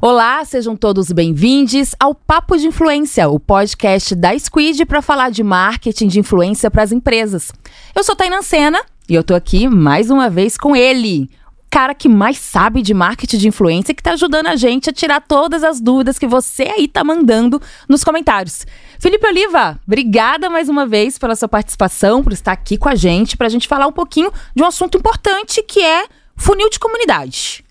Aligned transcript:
Olá, 0.00 0.44
sejam 0.44 0.76
todos 0.76 1.10
bem-vindos 1.10 1.92
ao 1.98 2.14
Papo 2.14 2.56
de 2.56 2.68
Influência, 2.68 3.28
o 3.28 3.40
podcast 3.40 4.14
da 4.14 4.38
Squid 4.38 4.86
para 4.86 5.02
falar 5.02 5.28
de 5.28 5.42
marketing 5.42 6.06
de 6.06 6.20
influência 6.20 6.70
para 6.70 6.84
as 6.84 6.92
empresas. 6.92 7.50
Eu 7.96 8.04
sou 8.04 8.14
Tainan 8.14 8.42
Sena 8.42 8.80
e 9.08 9.16
eu 9.16 9.24
tô 9.24 9.34
aqui 9.34 9.66
mais 9.66 10.08
uma 10.08 10.30
vez 10.30 10.56
com 10.56 10.76
ele, 10.76 11.28
o 11.58 11.68
cara 11.68 11.96
que 11.96 12.08
mais 12.08 12.38
sabe 12.38 12.80
de 12.80 12.94
marketing 12.94 13.38
de 13.38 13.48
influência 13.48 13.92
que 13.92 14.00
tá 14.00 14.12
ajudando 14.12 14.46
a 14.46 14.54
gente 14.54 14.88
a 14.88 14.92
tirar 14.92 15.20
todas 15.20 15.64
as 15.64 15.80
dúvidas 15.80 16.16
que 16.16 16.28
você 16.28 16.62
aí 16.62 16.86
tá 16.86 17.02
mandando 17.02 17.60
nos 17.88 18.04
comentários. 18.04 18.64
Felipe 19.00 19.26
Oliva, 19.26 19.80
obrigada 19.84 20.48
mais 20.48 20.68
uma 20.68 20.86
vez 20.86 21.18
pela 21.18 21.34
sua 21.34 21.48
participação, 21.48 22.22
por 22.22 22.32
estar 22.32 22.52
aqui 22.52 22.78
com 22.78 22.88
a 22.88 22.94
gente, 22.94 23.36
para 23.36 23.48
a 23.48 23.50
gente 23.50 23.66
falar 23.66 23.88
um 23.88 23.92
pouquinho 23.92 24.30
de 24.54 24.62
um 24.62 24.66
assunto 24.66 24.96
importante 24.96 25.60
que 25.60 25.80
é 25.80 26.04
funil 26.36 26.70
de 26.70 26.78
comunidade. 26.78 27.64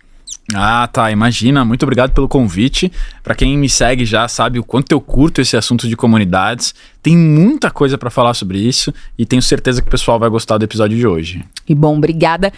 Ah, 0.53 0.87
tá. 0.91 1.11
Imagina. 1.11 1.65
Muito 1.65 1.83
obrigado 1.83 2.11
pelo 2.11 2.27
convite. 2.27 2.91
Para 3.21 3.35
quem 3.35 3.57
me 3.57 3.69
segue 3.69 4.05
já 4.05 4.27
sabe 4.27 4.59
o 4.59 4.63
quanto 4.63 4.91
eu 4.91 5.01
curto 5.01 5.41
esse 5.41 5.57
assunto 5.57 5.87
de 5.87 5.95
comunidades. 5.95 6.73
Tem 7.01 7.17
muita 7.17 7.70
coisa 7.70 7.97
para 7.97 8.09
falar 8.09 8.33
sobre 8.33 8.59
isso 8.59 8.93
e 9.17 9.25
tenho 9.25 9.41
certeza 9.41 9.81
que 9.81 9.87
o 9.87 9.91
pessoal 9.91 10.20
vai 10.20 10.29
gostar 10.29 10.57
do 10.57 10.63
episódio 10.63 10.97
de 10.97 11.05
hoje. 11.05 11.43
E 11.67 11.75
bom, 11.75 11.97
obrigada. 11.97 12.51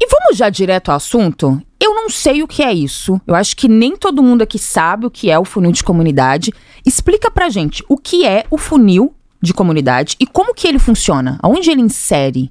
E 0.00 0.06
vamos 0.06 0.36
já 0.36 0.48
direto 0.48 0.90
ao 0.90 0.96
assunto? 0.96 1.60
Eu 1.80 1.94
não 1.94 2.08
sei 2.08 2.42
o 2.42 2.48
que 2.48 2.62
é 2.62 2.72
isso. 2.72 3.20
Eu 3.26 3.34
acho 3.34 3.56
que 3.56 3.68
nem 3.68 3.96
todo 3.96 4.22
mundo 4.22 4.42
aqui 4.42 4.58
sabe 4.58 5.06
o 5.06 5.10
que 5.10 5.30
é 5.30 5.38
o 5.38 5.44
funil 5.44 5.72
de 5.72 5.82
comunidade. 5.82 6.52
Explica 6.84 7.30
pra 7.30 7.48
gente 7.48 7.84
o 7.88 7.96
que 7.96 8.24
é 8.24 8.44
o 8.50 8.58
funil 8.58 9.14
de 9.40 9.54
comunidade 9.54 10.16
e 10.18 10.26
como 10.26 10.54
que 10.54 10.66
ele 10.66 10.78
funciona, 10.78 11.38
aonde 11.40 11.70
ele 11.70 11.80
insere. 11.80 12.50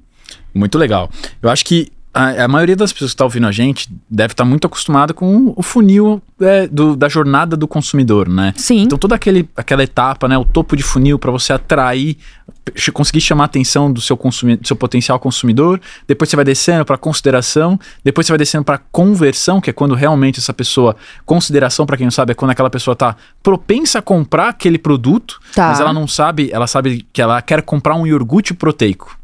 Muito 0.54 0.78
legal. 0.78 1.10
Eu 1.42 1.50
acho 1.50 1.64
que 1.64 1.90
a, 2.18 2.44
a, 2.44 2.48
maioria 2.48 2.74
das 2.74 2.92
pessoas 2.92 3.12
que 3.12 3.14
está 3.14 3.24
ouvindo 3.24 3.46
a 3.46 3.52
gente 3.52 3.88
deve 4.10 4.32
estar 4.32 4.42
tá 4.42 4.48
muito 4.48 4.66
acostumada 4.66 5.14
com 5.14 5.52
o 5.54 5.62
funil 5.62 6.20
é, 6.40 6.66
do, 6.66 6.96
da 6.96 7.08
jornada 7.08 7.56
do 7.56 7.68
consumidor, 7.68 8.28
né? 8.28 8.52
Sim. 8.56 8.82
Então 8.82 8.98
toda 8.98 9.14
aquele, 9.14 9.48
aquela 9.56 9.84
etapa, 9.84 10.26
né, 10.26 10.36
o 10.36 10.44
topo 10.44 10.76
de 10.76 10.82
funil 10.82 11.16
para 11.16 11.30
você 11.30 11.52
atrair, 11.52 12.18
conseguir 12.92 13.20
chamar 13.20 13.44
a 13.44 13.46
atenção 13.46 13.92
do 13.92 14.00
seu, 14.00 14.16
consumi 14.16 14.56
do 14.56 14.66
seu 14.66 14.74
potencial 14.74 15.20
consumidor, 15.20 15.80
depois 16.08 16.28
você 16.28 16.34
vai 16.34 16.44
descendo 16.44 16.84
para 16.84 16.98
consideração, 16.98 17.78
depois 18.02 18.26
você 18.26 18.32
vai 18.32 18.38
descendo 18.38 18.64
para 18.64 18.78
conversão, 18.78 19.60
que 19.60 19.70
é 19.70 19.72
quando 19.72 19.94
realmente 19.94 20.40
essa 20.40 20.52
pessoa, 20.52 20.96
consideração 21.24 21.86
para 21.86 21.96
quem 21.96 22.06
não 22.06 22.10
sabe, 22.10 22.32
é 22.32 22.34
quando 22.34 22.50
aquela 22.50 22.70
pessoa 22.70 22.94
está 22.94 23.14
propensa 23.44 24.00
a 24.00 24.02
comprar 24.02 24.48
aquele 24.48 24.78
produto, 24.78 25.38
tá. 25.54 25.68
mas 25.68 25.78
ela 25.78 25.92
não 25.92 26.08
sabe, 26.08 26.50
ela 26.52 26.66
sabe 26.66 27.06
que 27.12 27.22
ela 27.22 27.40
quer 27.40 27.62
comprar 27.62 27.94
um 27.94 28.04
iogurte 28.04 28.52
proteico 28.52 29.16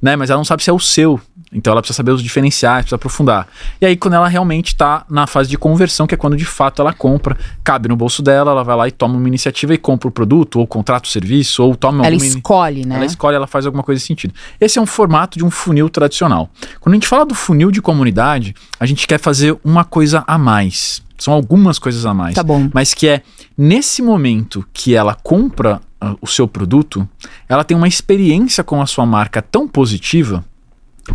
né? 0.00 0.16
Mas 0.16 0.30
ela 0.30 0.38
não 0.38 0.44
sabe 0.44 0.62
se 0.62 0.70
é 0.70 0.72
o 0.72 0.78
seu. 0.78 1.20
Então 1.52 1.72
ela 1.72 1.82
precisa 1.82 1.96
saber 1.96 2.12
os 2.12 2.22
diferenciais, 2.22 2.82
precisa 2.82 2.96
aprofundar. 2.96 3.48
E 3.80 3.86
aí, 3.86 3.96
quando 3.96 4.14
ela 4.14 4.28
realmente 4.28 4.68
está 4.68 5.04
na 5.10 5.26
fase 5.26 5.50
de 5.50 5.58
conversão, 5.58 6.06
que 6.06 6.14
é 6.14 6.16
quando 6.16 6.36
de 6.36 6.44
fato 6.44 6.80
ela 6.80 6.92
compra, 6.92 7.36
cabe 7.64 7.88
no 7.88 7.96
bolso 7.96 8.22
dela, 8.22 8.52
ela 8.52 8.62
vai 8.62 8.76
lá 8.76 8.88
e 8.88 8.92
toma 8.92 9.16
uma 9.16 9.26
iniciativa 9.26 9.74
e 9.74 9.78
compra 9.78 10.08
o 10.08 10.12
produto, 10.12 10.60
ou 10.60 10.66
contrata 10.66 11.08
o 11.08 11.10
serviço, 11.10 11.64
ou 11.64 11.74
toma 11.74 12.06
Ela 12.06 12.14
escolhe, 12.14 12.86
né? 12.86 12.96
Ela 12.96 13.04
escolhe, 13.04 13.34
ela 13.34 13.48
faz 13.48 13.66
alguma 13.66 13.82
coisa 13.82 13.96
nesse 13.96 14.06
sentido. 14.06 14.32
Esse 14.60 14.78
é 14.78 14.82
um 14.82 14.86
formato 14.86 15.38
de 15.38 15.44
um 15.44 15.50
funil 15.50 15.90
tradicional. 15.90 16.48
Quando 16.78 16.94
a 16.94 16.96
gente 16.96 17.08
fala 17.08 17.26
do 17.26 17.34
funil 17.34 17.72
de 17.72 17.82
comunidade, 17.82 18.54
a 18.78 18.86
gente 18.86 19.06
quer 19.06 19.18
fazer 19.18 19.58
uma 19.64 19.84
coisa 19.84 20.22
a 20.26 20.38
mais. 20.38 21.02
São 21.18 21.34
algumas 21.34 21.78
coisas 21.78 22.06
a 22.06 22.14
mais. 22.14 22.34
Tá 22.34 22.42
bom. 22.42 22.70
Mas 22.72 22.94
que 22.94 23.08
é 23.08 23.22
nesse 23.58 24.00
momento 24.00 24.64
que 24.72 24.94
ela 24.94 25.14
compra 25.14 25.80
uh, 26.02 26.16
o 26.22 26.26
seu 26.26 26.48
produto, 26.48 27.06
ela 27.48 27.64
tem 27.64 27.76
uma 27.76 27.88
experiência 27.88 28.64
com 28.64 28.80
a 28.80 28.86
sua 28.86 29.04
marca 29.04 29.42
tão 29.42 29.68
positiva 29.68 30.44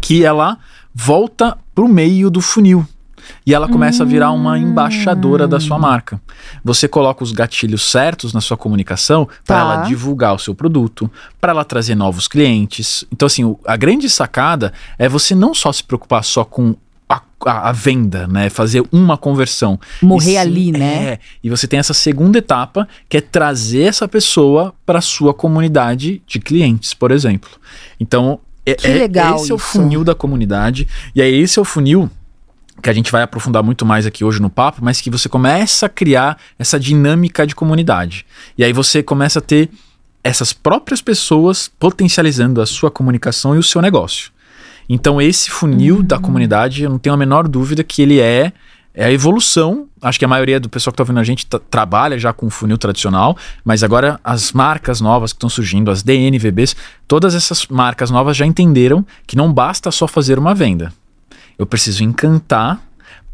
que 0.01 0.23
ela 0.23 0.57
volta 0.93 1.57
para 1.73 1.83
o 1.83 1.87
meio 1.89 2.29
do 2.29 2.41
funil. 2.41 2.85
E 3.43 3.55
ela 3.55 3.67
começa 3.67 4.03
a 4.03 4.05
virar 4.05 4.31
uma 4.31 4.57
embaixadora 4.59 5.47
da 5.47 5.59
sua 5.59 5.79
marca. 5.79 6.21
Você 6.63 6.87
coloca 6.87 7.23
os 7.23 7.31
gatilhos 7.31 7.81
certos 7.89 8.33
na 8.33 8.39
sua 8.41 8.55
comunicação 8.55 9.27
para 9.43 9.55
Tá. 9.55 9.61
ela 9.61 9.77
divulgar 9.87 10.35
o 10.35 10.39
seu 10.39 10.53
produto, 10.53 11.09
para 11.41 11.51
ela 11.51 11.65
trazer 11.65 11.95
novos 11.95 12.27
clientes. 12.27 13.03
Então, 13.11 13.25
assim, 13.25 13.55
a 13.65 13.75
grande 13.75 14.09
sacada 14.11 14.71
é 14.99 15.09
você 15.09 15.33
não 15.33 15.55
só 15.55 15.71
se 15.73 15.83
preocupar 15.83 16.23
só 16.23 16.45
com 16.45 16.75
a, 17.09 17.21
a- 17.45 17.71
venda, 17.71 18.27
né? 18.27 18.49
Fazer 18.49 18.83
uma 18.91 19.17
conversão. 19.17 19.79
Morrer 20.03 20.31
sim- 20.31 20.37
ali, 20.37 20.71
né? 20.71 20.95
É, 21.13 21.19
e 21.43 21.49
você 21.49 21.67
tem 21.67 21.79
essa 21.79 21.93
segunda 21.95 22.37
etapa, 22.39 22.87
que 23.09 23.17
é 23.17 23.21
trazer 23.21 23.83
essa 23.83 24.07
pessoa 24.07 24.73
para 24.85 25.01
sua 25.01 25.33
comunidade 25.33 26.21
de 26.27 26.39
clientes, 26.39 26.93
por 26.93 27.11
exemplo. 27.11 27.49
Então, 27.99 28.39
é, 28.65 28.73
Que 28.75 28.87
é- 28.87 28.93
legal 28.93 29.35
esse 29.35 29.51
é 29.51 29.55
o 29.55 29.57
funil 29.57 30.03
da 30.03 30.15
comunidade. 30.15 30.87
E 31.13 31.21
aí, 31.21 31.33
esse 31.35 31.59
é 31.59 31.61
o 31.61 31.65
funil 31.65 32.09
que 32.81 32.89
a 32.89 32.93
gente 32.93 33.11
vai 33.11 33.21
aprofundar 33.21 33.63
muito 33.63 33.85
mais 33.85 34.05
aqui 34.05 34.23
hoje 34.23 34.41
no 34.41 34.49
papo, 34.49 34.83
mas 34.83 34.99
que 34.99 35.09
você 35.09 35.29
começa 35.29 35.85
a 35.85 35.89
criar 35.89 36.37
essa 36.59 36.79
dinâmica 36.79 37.47
de 37.47 37.55
comunidade. 37.55 38.25
E 38.57 38.63
aí 38.63 38.73
você 38.73 39.01
começa 39.01 39.39
a 39.39 39.41
ter 39.41 39.69
essas 40.23 40.51
próprias 40.51 41.01
pessoas 41.01 41.67
potencializando 41.79 42.61
a 42.61 42.65
sua 42.65 42.91
comunicação 42.91 43.55
e 43.55 43.59
o 43.59 43.63
seu 43.63 43.81
negócio. 43.81 44.31
Então 44.89 45.21
esse 45.21 45.49
funil 45.49 46.03
da 46.03 46.19
comunidade, 46.19 46.83
eu 46.83 46.89
não 46.89 46.99
tenho 46.99 47.15
a 47.15 47.17
menor 47.17 47.47
dúvida 47.47 47.83
que 47.83 48.01
ele 48.01 48.19
é, 48.19 48.51
é 48.95 49.05
a 49.05 49.11
evolução. 49.11 49.87
Acho 50.01 50.17
que 50.17 50.25
a 50.25 50.27
maioria 50.27 50.59
do 50.59 50.69
pessoal 50.69 50.91
que 50.91 50.95
está 50.95 51.03
ouvindo 51.03 51.19
a 51.19 51.23
gente 51.23 51.45
tra- 51.45 51.59
trabalha 51.69 52.17
já 52.17 52.31
com 52.31 52.49
funil 52.49 52.77
tradicional, 52.77 53.37
mas 53.63 53.83
agora 53.83 54.19
as 54.23 54.51
marcas 54.51 55.01
novas 55.01 55.33
que 55.33 55.37
estão 55.37 55.49
surgindo, 55.49 55.91
as 55.91 56.01
DNVBs, 56.01 56.75
todas 57.07 57.35
essas 57.35 57.67
marcas 57.67 58.09
novas 58.09 58.37
já 58.37 58.45
entenderam 58.45 59.05
que 59.27 59.35
não 59.35 59.51
basta 59.51 59.91
só 59.91 60.07
fazer 60.07 60.39
uma 60.39 60.55
venda. 60.55 60.93
Eu 61.59 61.65
preciso 61.65 62.03
encantar 62.03 62.79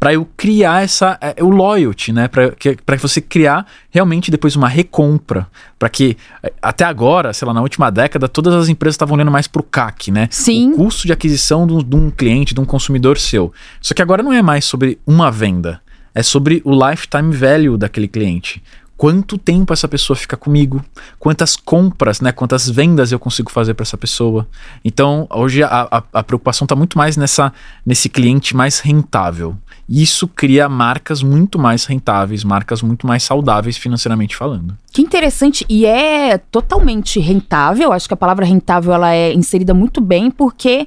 para 0.02 0.14
eu 0.14 0.28
criar 0.36 0.82
essa 0.82 1.16
é, 1.20 1.36
o 1.44 1.48
loyalty, 1.48 2.12
né? 2.12 2.26
Para 2.26 2.50
que 2.50 3.02
você 3.02 3.20
criar 3.20 3.64
realmente 3.88 4.32
depois 4.32 4.56
uma 4.56 4.66
recompra, 4.66 5.46
para 5.78 5.88
que 5.88 6.16
é, 6.42 6.52
até 6.60 6.84
agora, 6.84 7.32
sei 7.32 7.46
lá, 7.46 7.54
na 7.54 7.62
última 7.62 7.88
década, 7.88 8.26
todas 8.26 8.52
as 8.52 8.68
empresas 8.68 8.96
estavam 8.96 9.14
olhando 9.14 9.30
mais 9.30 9.46
pro 9.46 9.62
CAC, 9.62 10.10
né? 10.10 10.26
Sim. 10.28 10.72
O 10.72 10.78
custo 10.78 11.06
de 11.06 11.12
aquisição 11.12 11.68
de 11.68 11.74
um, 11.74 11.78
de 11.78 11.94
um 11.94 12.10
cliente, 12.10 12.52
de 12.52 12.60
um 12.60 12.64
consumidor 12.64 13.16
seu. 13.16 13.52
Só 13.80 13.94
que 13.94 14.02
agora 14.02 14.24
não 14.24 14.32
é 14.32 14.42
mais 14.42 14.64
sobre 14.64 14.98
uma 15.06 15.30
venda, 15.30 15.80
é 16.12 16.20
sobre 16.20 16.60
o 16.64 16.72
lifetime 16.72 17.32
value 17.32 17.78
daquele 17.78 18.08
cliente. 18.08 18.60
Quanto 18.96 19.38
tempo 19.38 19.72
essa 19.72 19.86
pessoa 19.86 20.16
fica 20.16 20.36
comigo? 20.36 20.84
Quantas 21.18 21.54
compras, 21.54 22.20
né? 22.20 22.32
Quantas 22.32 22.68
vendas 22.68 23.12
eu 23.12 23.20
consigo 23.20 23.52
fazer 23.52 23.74
para 23.74 23.82
essa 23.84 23.96
pessoa? 23.96 24.48
Então, 24.84 25.28
hoje 25.30 25.62
a, 25.62 25.88
a, 25.90 26.02
a 26.12 26.22
preocupação 26.22 26.64
está 26.64 26.74
muito 26.74 26.98
mais 26.98 27.16
nessa, 27.16 27.52
nesse 27.86 28.08
cliente 28.08 28.56
mais 28.56 28.80
rentável. 28.80 29.56
Isso 29.88 30.28
cria 30.28 30.68
marcas 30.68 31.22
muito 31.22 31.58
mais 31.58 31.84
rentáveis, 31.84 32.44
marcas 32.44 32.82
muito 32.82 33.06
mais 33.06 33.22
saudáveis 33.22 33.76
financeiramente 33.76 34.36
falando. 34.36 34.76
Que 34.92 35.02
interessante 35.02 35.66
e 35.68 35.84
é 35.84 36.38
totalmente 36.38 37.20
rentável. 37.20 37.92
Acho 37.92 38.08
que 38.08 38.14
a 38.14 38.16
palavra 38.16 38.46
rentável 38.46 38.92
ela 38.92 39.12
é 39.12 39.32
inserida 39.32 39.74
muito 39.74 40.00
bem 40.00 40.30
porque 40.30 40.86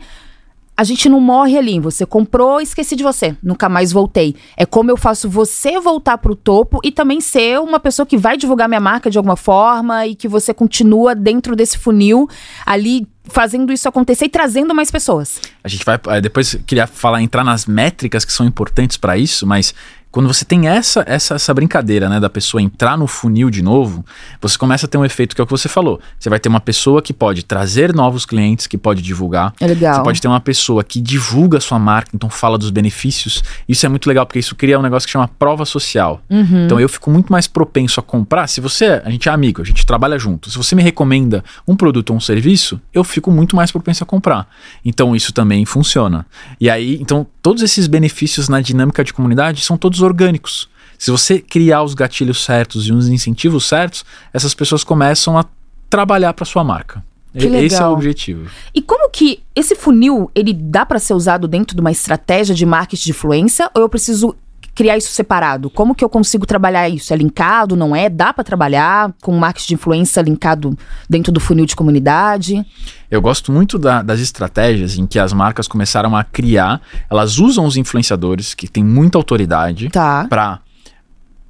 a 0.77 0.83
gente 0.83 1.07
não 1.07 1.19
morre 1.19 1.57
ali. 1.57 1.79
Você 1.79 2.05
comprou, 2.05 2.59
esqueci 2.59 2.95
de 2.95 3.03
você, 3.03 3.35
nunca 3.41 3.69
mais 3.69 3.91
voltei. 3.91 4.35
É 4.57 4.65
como 4.65 4.91
eu 4.91 4.97
faço 4.97 5.29
você 5.29 5.79
voltar 5.79 6.17
pro 6.17 6.35
topo 6.35 6.79
e 6.83 6.91
também 6.91 7.21
ser 7.21 7.59
uma 7.59 7.79
pessoa 7.79 8.05
que 8.05 8.17
vai 8.17 8.37
divulgar 8.37 8.67
minha 8.67 8.81
marca 8.81 9.09
de 9.09 9.17
alguma 9.17 9.35
forma 9.35 10.05
e 10.05 10.15
que 10.15 10.27
você 10.27 10.53
continua 10.53 11.15
dentro 11.15 11.55
desse 11.55 11.77
funil 11.77 12.27
ali 12.65 13.07
fazendo 13.27 13.73
isso 13.73 13.87
acontecer 13.87 14.25
e 14.25 14.29
trazendo 14.29 14.75
mais 14.75 14.91
pessoas. 14.91 15.41
A 15.63 15.67
gente 15.67 15.83
vai 15.83 15.99
eh, 16.09 16.21
depois 16.21 16.57
queria 16.65 16.85
falar 16.85 17.21
entrar 17.21 17.43
nas 17.43 17.65
métricas 17.65 18.23
que 18.23 18.31
são 18.31 18.45
importantes 18.45 18.97
para 18.97 19.17
isso, 19.17 19.47
mas 19.47 19.73
quando 20.15 20.27
você 20.27 20.45
tem 20.45 20.69
essa, 20.69 21.03
essa 21.05 21.35
essa 21.35 21.53
brincadeira, 21.53 22.07
né, 22.07 22.21
da 22.21 22.29
pessoa 22.29 22.61
entrar 22.61 22.97
no 22.97 23.05
funil 23.05 23.49
de 23.49 23.61
novo, 23.61 24.05
você 24.39 24.57
começa 24.57 24.85
a 24.85 24.89
ter 24.89 24.97
um 24.97 25.03
efeito 25.03 25.35
que 25.35 25.41
é 25.41 25.43
o 25.43 25.45
que 25.45 25.51
você 25.51 25.67
falou. 25.67 25.99
Você 26.17 26.29
vai 26.29 26.39
ter 26.39 26.47
uma 26.47 26.61
pessoa 26.61 27.01
que 27.01 27.11
pode 27.11 27.43
trazer 27.43 27.93
novos 27.93 28.25
clientes, 28.25 28.65
que 28.65 28.77
pode 28.77 29.01
divulgar. 29.01 29.53
É 29.59 29.67
legal. 29.67 29.95
Você 29.95 30.03
pode 30.03 30.21
ter 30.21 30.29
uma 30.29 30.39
pessoa 30.39 30.85
que 30.85 31.01
divulga 31.01 31.57
a 31.57 31.61
sua 31.61 31.77
marca, 31.77 32.11
então 32.13 32.29
fala 32.29 32.57
dos 32.57 32.69
benefícios. 32.69 33.43
Isso 33.67 33.85
é 33.85 33.89
muito 33.89 34.07
legal 34.07 34.25
porque 34.25 34.39
isso 34.39 34.55
cria 34.55 34.79
um 34.79 34.81
negócio 34.81 35.05
que 35.05 35.11
chama 35.11 35.27
prova 35.27 35.65
social. 35.65 36.21
Uhum. 36.29 36.63
Então 36.63 36.79
eu 36.79 36.87
fico 36.87 37.11
muito 37.11 37.29
mais 37.29 37.45
propenso 37.45 37.99
a 37.99 38.03
comprar. 38.03 38.47
Se 38.47 38.61
você, 38.61 39.01
a 39.03 39.09
gente 39.09 39.27
é 39.27 39.33
amigo, 39.33 39.61
a 39.61 39.65
gente 39.65 39.85
trabalha 39.85 40.17
junto. 40.17 40.49
Se 40.49 40.57
você 40.57 40.75
me 40.75 40.81
recomenda 40.81 41.43
um 41.67 41.75
produto 41.75 42.11
ou 42.11 42.15
um 42.15 42.21
serviço, 42.21 42.79
eu 42.93 43.03
fico 43.03 43.29
muito 43.29 43.53
mais 43.53 43.69
propenso 43.69 44.05
a 44.05 44.07
comprar. 44.07 44.47
Então 44.85 45.13
isso 45.13 45.33
também 45.33 45.65
funciona. 45.65 46.25
E 46.57 46.69
aí, 46.69 46.97
então 47.01 47.27
todos 47.41 47.61
esses 47.61 47.85
benefícios 47.85 48.47
na 48.47 48.61
dinâmica 48.61 49.03
de 49.03 49.13
comunidade 49.13 49.61
são 49.61 49.77
todos 49.77 50.04
orgânicos. 50.05 50.69
Se 50.97 51.11
você 51.11 51.39
criar 51.39 51.83
os 51.83 51.93
gatilhos 51.93 52.43
certos 52.43 52.87
e 52.87 52.93
os 52.93 53.07
incentivos 53.09 53.65
certos, 53.65 54.05
essas 54.33 54.53
pessoas 54.53 54.83
começam 54.83 55.37
a 55.37 55.45
trabalhar 55.89 56.33
para 56.33 56.45
sua 56.45 56.63
marca. 56.63 57.03
Que 57.37 57.45
E- 57.47 57.55
Esse 57.65 57.75
é 57.75 57.79
legal. 57.79 57.91
o 57.91 57.93
objetivo. 57.95 58.49
E 58.73 58.81
como 58.81 59.09
que 59.09 59.43
esse 59.53 59.75
funil, 59.75 60.31
ele 60.33 60.53
dá 60.53 60.85
pra 60.85 60.99
ser 60.99 61.13
usado 61.13 61.47
dentro 61.49 61.75
de 61.75 61.81
uma 61.81 61.91
estratégia 61.91 62.55
de 62.55 62.65
marketing 62.65 63.03
de 63.03 63.11
influência 63.11 63.69
ou 63.75 63.81
eu 63.81 63.89
preciso 63.89 64.33
criar 64.75 64.97
isso 64.97 65.09
separado? 65.11 65.69
Como 65.69 65.95
que 65.95 66.03
eu 66.03 66.09
consigo 66.09 66.45
trabalhar 66.45 66.87
isso? 66.89 67.13
É 67.13 67.15
linkado, 67.17 67.75
não 67.75 67.95
é? 67.95 68.09
Dá 68.09 68.33
pra 68.33 68.43
trabalhar 68.43 69.13
com 69.21 69.31
marketing 69.37 69.67
de 69.69 69.73
influência 69.75 70.21
linkado 70.21 70.77
dentro 71.09 71.31
do 71.31 71.39
funil 71.39 71.65
de 71.65 71.75
comunidade? 71.75 72.63
Eu 73.09 73.21
gosto 73.21 73.51
muito 73.51 73.79
da- 73.79 74.01
das 74.01 74.19
estratégias 74.19 74.97
em 74.97 75.07
que 75.07 75.17
as 75.17 75.31
marcas 75.31 75.67
começaram 75.67 76.15
a 76.15 76.23
criar. 76.23 76.81
Elas 77.09 77.37
usam 77.39 77.65
os 77.65 77.77
influenciadores, 77.77 78.53
que 78.53 78.67
têm 78.67 78.83
muita 78.83 79.17
autoridade, 79.17 79.89
Tá. 79.89 80.25
para 80.29 80.59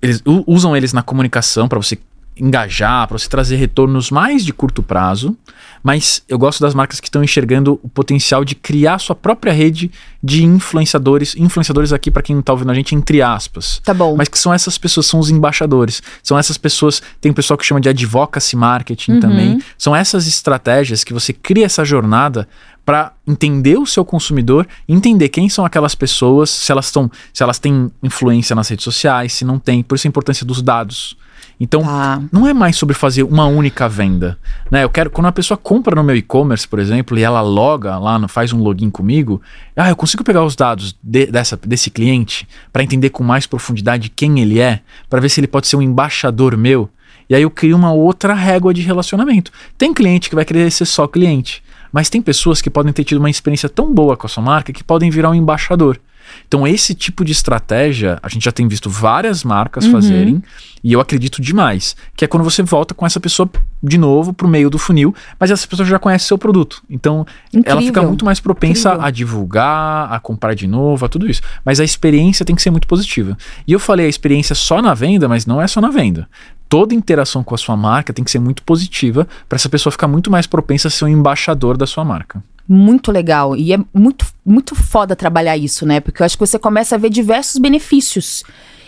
eles 0.02 0.22
usam 0.46 0.78
eles 0.78 0.94
na 0.94 1.02
comunicação 1.02 1.68
para 1.68 1.80
você 1.80 1.98
engajar, 2.38 3.08
para 3.08 3.18
você 3.18 3.30
trazer 3.30 3.56
retornos 3.56 4.12
mais 4.12 4.44
de 4.44 4.52
curto 4.52 4.84
prazo, 4.84 5.38
mas 5.82 6.24
eu 6.28 6.38
gosto 6.38 6.60
das 6.62 6.74
marcas 6.74 7.00
que 7.00 7.08
estão 7.08 7.24
enxergando 7.24 7.80
o 7.82 7.88
potencial 7.88 8.44
de 8.44 8.56
criar 8.56 9.00
sua 9.00 9.16
própria 9.16 9.54
rede 9.54 9.92
de 10.22 10.44
influenciadores, 10.44 11.36
influenciadores 11.38 11.94
aqui 11.94 12.10
para 12.10 12.24
quem 12.24 12.36
não 12.36 12.42
está 12.42 12.52
ouvindo 12.52 12.72
a 12.72 12.74
gente 12.74 12.96
entre 12.96 13.22
aspas. 13.22 13.80
Tá 13.84 13.94
bom. 13.94 14.16
Mas 14.18 14.28
que 14.28 14.38
são 14.38 14.54
essas 14.54 14.78
pessoas, 14.78 15.06
são 15.06 15.20
os 15.20 15.30
embaixadores. 15.30 16.02
São 16.24 16.38
essas 16.38 16.58
pessoas, 16.58 17.02
tem 17.22 17.32
um 17.32 17.36
pessoal 17.36 17.58
que 17.58 17.66
chama 17.66 17.80
de 17.80 17.88
advocacy 17.88 18.56
marketing 18.56 19.14
uhum. 19.14 19.20
também. 19.20 19.62
São 19.78 19.96
essas 19.96 20.28
estratégias 20.28 21.04
que 21.04 21.14
você 21.14 21.32
cria 21.32 21.66
essa 21.66 21.86
jornada 21.86 22.48
para 22.86 23.14
entender 23.26 23.78
o 23.78 23.86
seu 23.86 24.06
consumidor, 24.06 24.68
entender 24.88 25.30
quem 25.30 25.50
são 25.50 25.66
aquelas 25.66 25.96
pessoas, 25.96 26.50
se 26.52 26.72
elas 26.72 26.86
estão, 26.86 27.10
se 27.34 27.42
elas 27.42 27.58
têm 27.58 27.92
influência 28.04 28.56
nas 28.56 28.70
redes 28.70 28.84
sociais, 28.84 29.34
se 29.34 29.44
não 29.44 29.58
tem, 29.58 29.82
por 29.82 29.96
isso 29.96 30.08
a 30.08 30.10
importância 30.10 30.46
dos 30.46 30.62
dados. 30.62 31.18
Então, 31.60 31.84
tá. 31.84 32.22
não 32.32 32.46
é 32.46 32.54
mais 32.54 32.76
sobre 32.76 32.94
fazer 32.94 33.24
uma 33.24 33.46
única 33.46 33.88
venda. 33.88 34.38
Né? 34.70 34.84
Eu 34.84 34.90
quero, 34.90 35.10
quando 35.10 35.28
a 35.28 35.32
pessoa 35.32 35.58
compra 35.58 35.96
no 35.96 36.04
meu 36.04 36.16
e-commerce, 36.16 36.68
por 36.68 36.80
exemplo, 36.80 37.18
e 37.18 37.24
ela 37.24 37.42
loga 37.42 37.98
lá, 37.98 38.28
faz 38.28 38.52
um 38.52 38.62
login 38.62 38.90
comigo, 38.90 39.42
ah, 39.76 39.90
eu 39.90 39.96
consigo 39.96 40.24
pegar 40.24 40.44
os 40.44 40.56
dados 40.56 40.96
de, 41.02 41.28
dessa, 41.28 41.58
desse 41.58 41.90
cliente 41.90 42.48
para 42.74 42.84
entender 42.84 43.10
com 43.10 43.24
mais 43.24 43.48
profundidade 43.48 44.10
quem 44.10 44.40
ele 44.42 44.60
é, 44.60 44.82
para 45.10 45.22
ver 45.22 45.30
se 45.30 45.40
ele 45.40 45.48
pode 45.48 45.68
ser 45.68 45.78
um 45.78 45.82
embaixador 45.82 46.58
meu. 46.58 46.90
E 47.30 47.34
aí 47.34 47.42
eu 47.42 47.50
crio 47.50 47.76
uma 47.76 47.92
outra 47.92 48.34
régua 48.34 48.74
de 48.74 48.82
relacionamento. 48.82 49.52
Tem 49.78 49.94
cliente 49.94 50.30
que 50.30 50.36
vai 50.36 50.46
querer 50.46 50.70
ser 50.72 50.86
só 50.86 51.08
cliente, 51.08 51.64
mas 51.96 52.10
tem 52.10 52.22
pessoas 52.22 52.62
que 52.62 52.70
podem 52.70 52.92
ter 52.92 53.06
tido 53.06 53.20
uma 53.20 53.30
experiência 53.30 53.70
tão 53.70 53.94
boa 53.94 54.18
com 54.18 54.28
a 54.28 54.30
sua 54.30 54.44
marca 54.44 54.74
que 54.74 54.84
podem 54.84 55.10
virar 55.10 55.30
um 55.30 55.34
embaixador. 55.34 55.98
Então, 56.46 56.68
esse 56.68 56.94
tipo 56.94 57.24
de 57.24 57.32
estratégia 57.32 58.20
a 58.22 58.28
gente 58.28 58.44
já 58.44 58.52
tem 58.52 58.68
visto 58.68 58.90
várias 58.90 59.46
marcas 59.46 59.86
uhum. 59.86 59.94
fazerem, 59.94 60.44
e 60.84 60.92
eu 60.92 61.00
acredito 61.00 61.42
demais, 61.42 61.96
que 62.14 62.26
é 62.26 62.28
quando 62.28 62.44
você 62.44 62.62
volta 62.62 62.94
com 62.94 63.06
essa 63.06 63.18
pessoa 63.18 63.50
de 63.82 63.98
novo 63.98 64.34
pro 64.34 64.46
meio 64.46 64.70
do 64.70 64.78
funil, 64.78 65.16
mas 65.40 65.52
essa 65.52 65.66
pessoa 65.66 65.88
já 65.88 65.98
conhece 65.98 66.26
seu 66.26 66.38
produto. 66.38 66.84
Então, 66.90 67.26
Incrível. 67.48 67.72
ela 67.72 67.82
fica 67.82 68.02
muito 68.02 68.26
mais 68.26 68.42
propensa 68.42 68.90
Incrível. 68.90 69.08
a 69.08 69.12
divulgar, 69.12 70.12
a 70.12 70.20
comprar 70.20 70.54
de 70.54 70.68
novo, 70.68 71.06
a 71.06 71.08
tudo 71.08 71.30
isso. 71.30 71.42
Mas 71.64 71.80
a 71.80 71.84
experiência 71.86 72.44
tem 72.46 72.58
que 72.58 72.62
ser 72.62 72.72
muito 72.72 72.90
positiva. 72.90 73.38
E 73.66 73.72
eu 73.72 73.80
falei 73.80 74.06
a 74.06 74.10
experiência 74.10 74.54
só 74.54 74.82
na 74.82 74.94
venda, 74.94 75.30
mas 75.30 75.46
não 75.46 75.62
é 75.62 75.68
só 75.68 75.80
na 75.80 75.92
venda 75.92 76.28
toda 76.68 76.94
interação 76.94 77.44
com 77.44 77.56
a 77.56 77.58
sua 77.58 77.76
marca 77.76 78.14
tem 78.14 78.24
que 78.24 78.32
ser 78.32 78.40
muito 78.40 78.64
positiva 78.64 79.28
para 79.48 79.56
essa 79.56 79.70
pessoa 79.70 79.92
ficar 79.92 80.08
muito 80.08 80.32
mais 80.32 80.48
propensa 80.48 80.88
a 80.88 80.92
ser 80.92 81.06
um 81.06 81.10
embaixador 81.10 81.78
da 81.78 81.86
sua 81.88 82.04
marca 82.04 82.44
muito 82.68 83.12
legal. 83.12 83.56
E 83.56 83.74
é 83.74 83.78
muito, 83.94 84.26
muito 84.46 84.76
foda 84.76 85.16
trabalhar 85.16 85.56
isso, 85.56 85.86
né? 85.86 86.00
Porque 86.00 86.22
eu 86.22 86.26
acho 86.26 86.36
que 86.36 86.46
você 86.46 86.58
começa 86.58 86.96
a 86.96 86.98
ver 86.98 87.10
diversos 87.10 87.62
benefícios. 87.62 88.44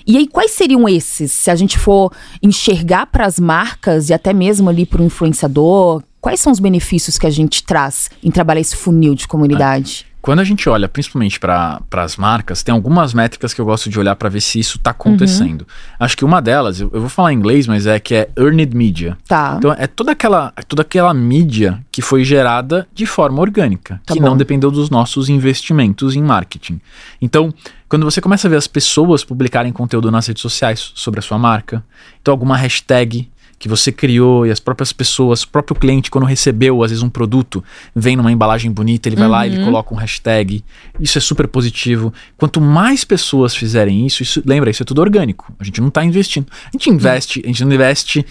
E 0.06 0.18
aí, 0.18 0.28
quais 0.28 0.52
seriam 0.52 0.88
esses? 0.88 1.32
Se 1.32 1.52
a 1.52 1.56
gente 1.56 1.78
for 1.78 2.12
enxergar 2.42 3.08
para 3.08 3.26
as 3.26 3.38
marcas 3.38 4.10
e 4.10 4.14
até 4.14 4.34
mesmo 4.34 4.70
ali 4.70 4.86
para 4.86 5.02
o 5.02 5.06
influenciador, 5.06 6.02
quais 6.22 6.40
são 6.40 6.52
os 6.52 6.60
benefícios 6.60 7.18
que 7.18 7.28
a 7.28 7.30
gente 7.30 7.64
traz 7.64 8.10
em 8.24 8.32
trabalhar 8.32 8.62
esse 8.62 8.76
funil 8.76 9.14
de 9.14 9.28
comunidade? 9.28 10.07
Quando 10.28 10.42
a 10.42 10.44
gente 10.44 10.68
olha 10.68 10.90
principalmente 10.90 11.40
para 11.40 11.80
as 11.94 12.18
marcas, 12.18 12.62
tem 12.62 12.76
algumas 12.76 13.14
métricas 13.14 13.54
que 13.54 13.62
eu 13.62 13.66
gosto 13.66 13.90
de 13.90 13.98
olhar 13.98 14.14
para 14.14 14.28
ver 14.28 14.42
se 14.42 14.60
isso 14.60 14.76
está 14.76 14.92
acontecendo. 14.92 15.62
Uhum. 15.62 15.68
Acho 16.02 16.18
que 16.18 16.26
uma 16.26 16.42
delas, 16.42 16.82
eu, 16.82 16.92
eu, 16.94 17.00
vou 17.00 17.08
falar 17.08 17.32
em 17.32 17.38
inglês, 17.38 17.66
mas 17.66 17.88
é 17.88 17.98
que 17.98 18.14
é 18.14 18.30
earned 18.36 18.76
media. 18.76 19.18
Tá. 19.26 19.56
Então 19.58 19.72
é 19.72 19.88
toda 19.88 20.12
aquela, 20.12 20.52
é 20.58 20.62
toda 20.64 20.82
aquela 20.82 21.14
mídia 21.14 21.82
que 21.90 22.02
foi 22.02 22.26
gerada 22.26 22.86
de 22.94 23.06
forma 23.06 23.40
orgânica, 23.40 24.02
tá 24.06 24.14
que 24.14 24.20
bom. 24.20 24.26
não 24.26 24.36
dependeu 24.36 24.70
dos 24.70 24.90
nossos 24.90 25.30
investimentos 25.30 26.14
em 26.14 26.22
marketing. 26.22 26.82
Então, 27.22 27.54
quando 27.88 28.04
você 28.04 28.20
começa 28.20 28.50
a 28.50 28.52
ver 28.52 28.58
as 28.58 28.68
pessoas 28.68 29.24
publicarem 29.24 29.72
conteúdo 29.72 30.12
nas 30.12 30.28
redes 30.28 30.42
sociais 30.42 30.92
sobre 30.94 31.22
a 31.22 31.24
sua 31.24 31.40
marca, 31.40 31.82
então 32.22 32.34
alguma 32.34 32.58
hashtag 32.58 33.30
que 33.60 33.68
você 33.68 33.92
criou 33.92 34.46
e 34.46 34.52
as 34.52 34.60
próprias 34.60 34.94
pessoas, 34.94 35.44
o 35.44 35.50
próprio 35.50 35.76
cliente, 35.76 36.12
quando 36.12 36.26
recebeu, 36.26 36.84
às 36.84 36.92
vezes, 36.92 37.04
um 37.04 37.10
produto, 37.10 37.64
vem 37.96 38.16
numa 38.16 38.32
embalagem 38.32 38.72
bonita, 38.72 39.10
ele 39.10 39.16
vai 39.16 39.26
uhum. 39.26 39.32
lá 39.32 39.48
e 39.48 39.54
ele 39.54 39.64
coloca 39.64 39.94
um 39.94 39.98
hashtag. 39.98 40.64
Isso 41.00 41.18
é 41.18 41.22
super 41.22 41.48
positivo. 41.48 42.14
Quanto 42.38 42.62
mais 42.62 43.04
pessoas 43.04 43.56
fizerem 43.56 44.06
isso, 44.06 44.22
isso 44.22 44.44
lembra, 44.46 44.70
isso 44.70 44.84
é 44.84 44.86
tudo 44.86 45.02
orgânico. 45.02 45.52
A 45.60 45.64
gente 45.64 45.82
não 45.82 45.88
está 45.88 46.04
investindo. 46.04 46.48
A 46.66 46.70
gente 46.72 46.90
investe, 46.90 47.42
a 47.44 47.48
gente 47.48 47.66
não 47.66 47.74
investe 47.74 48.26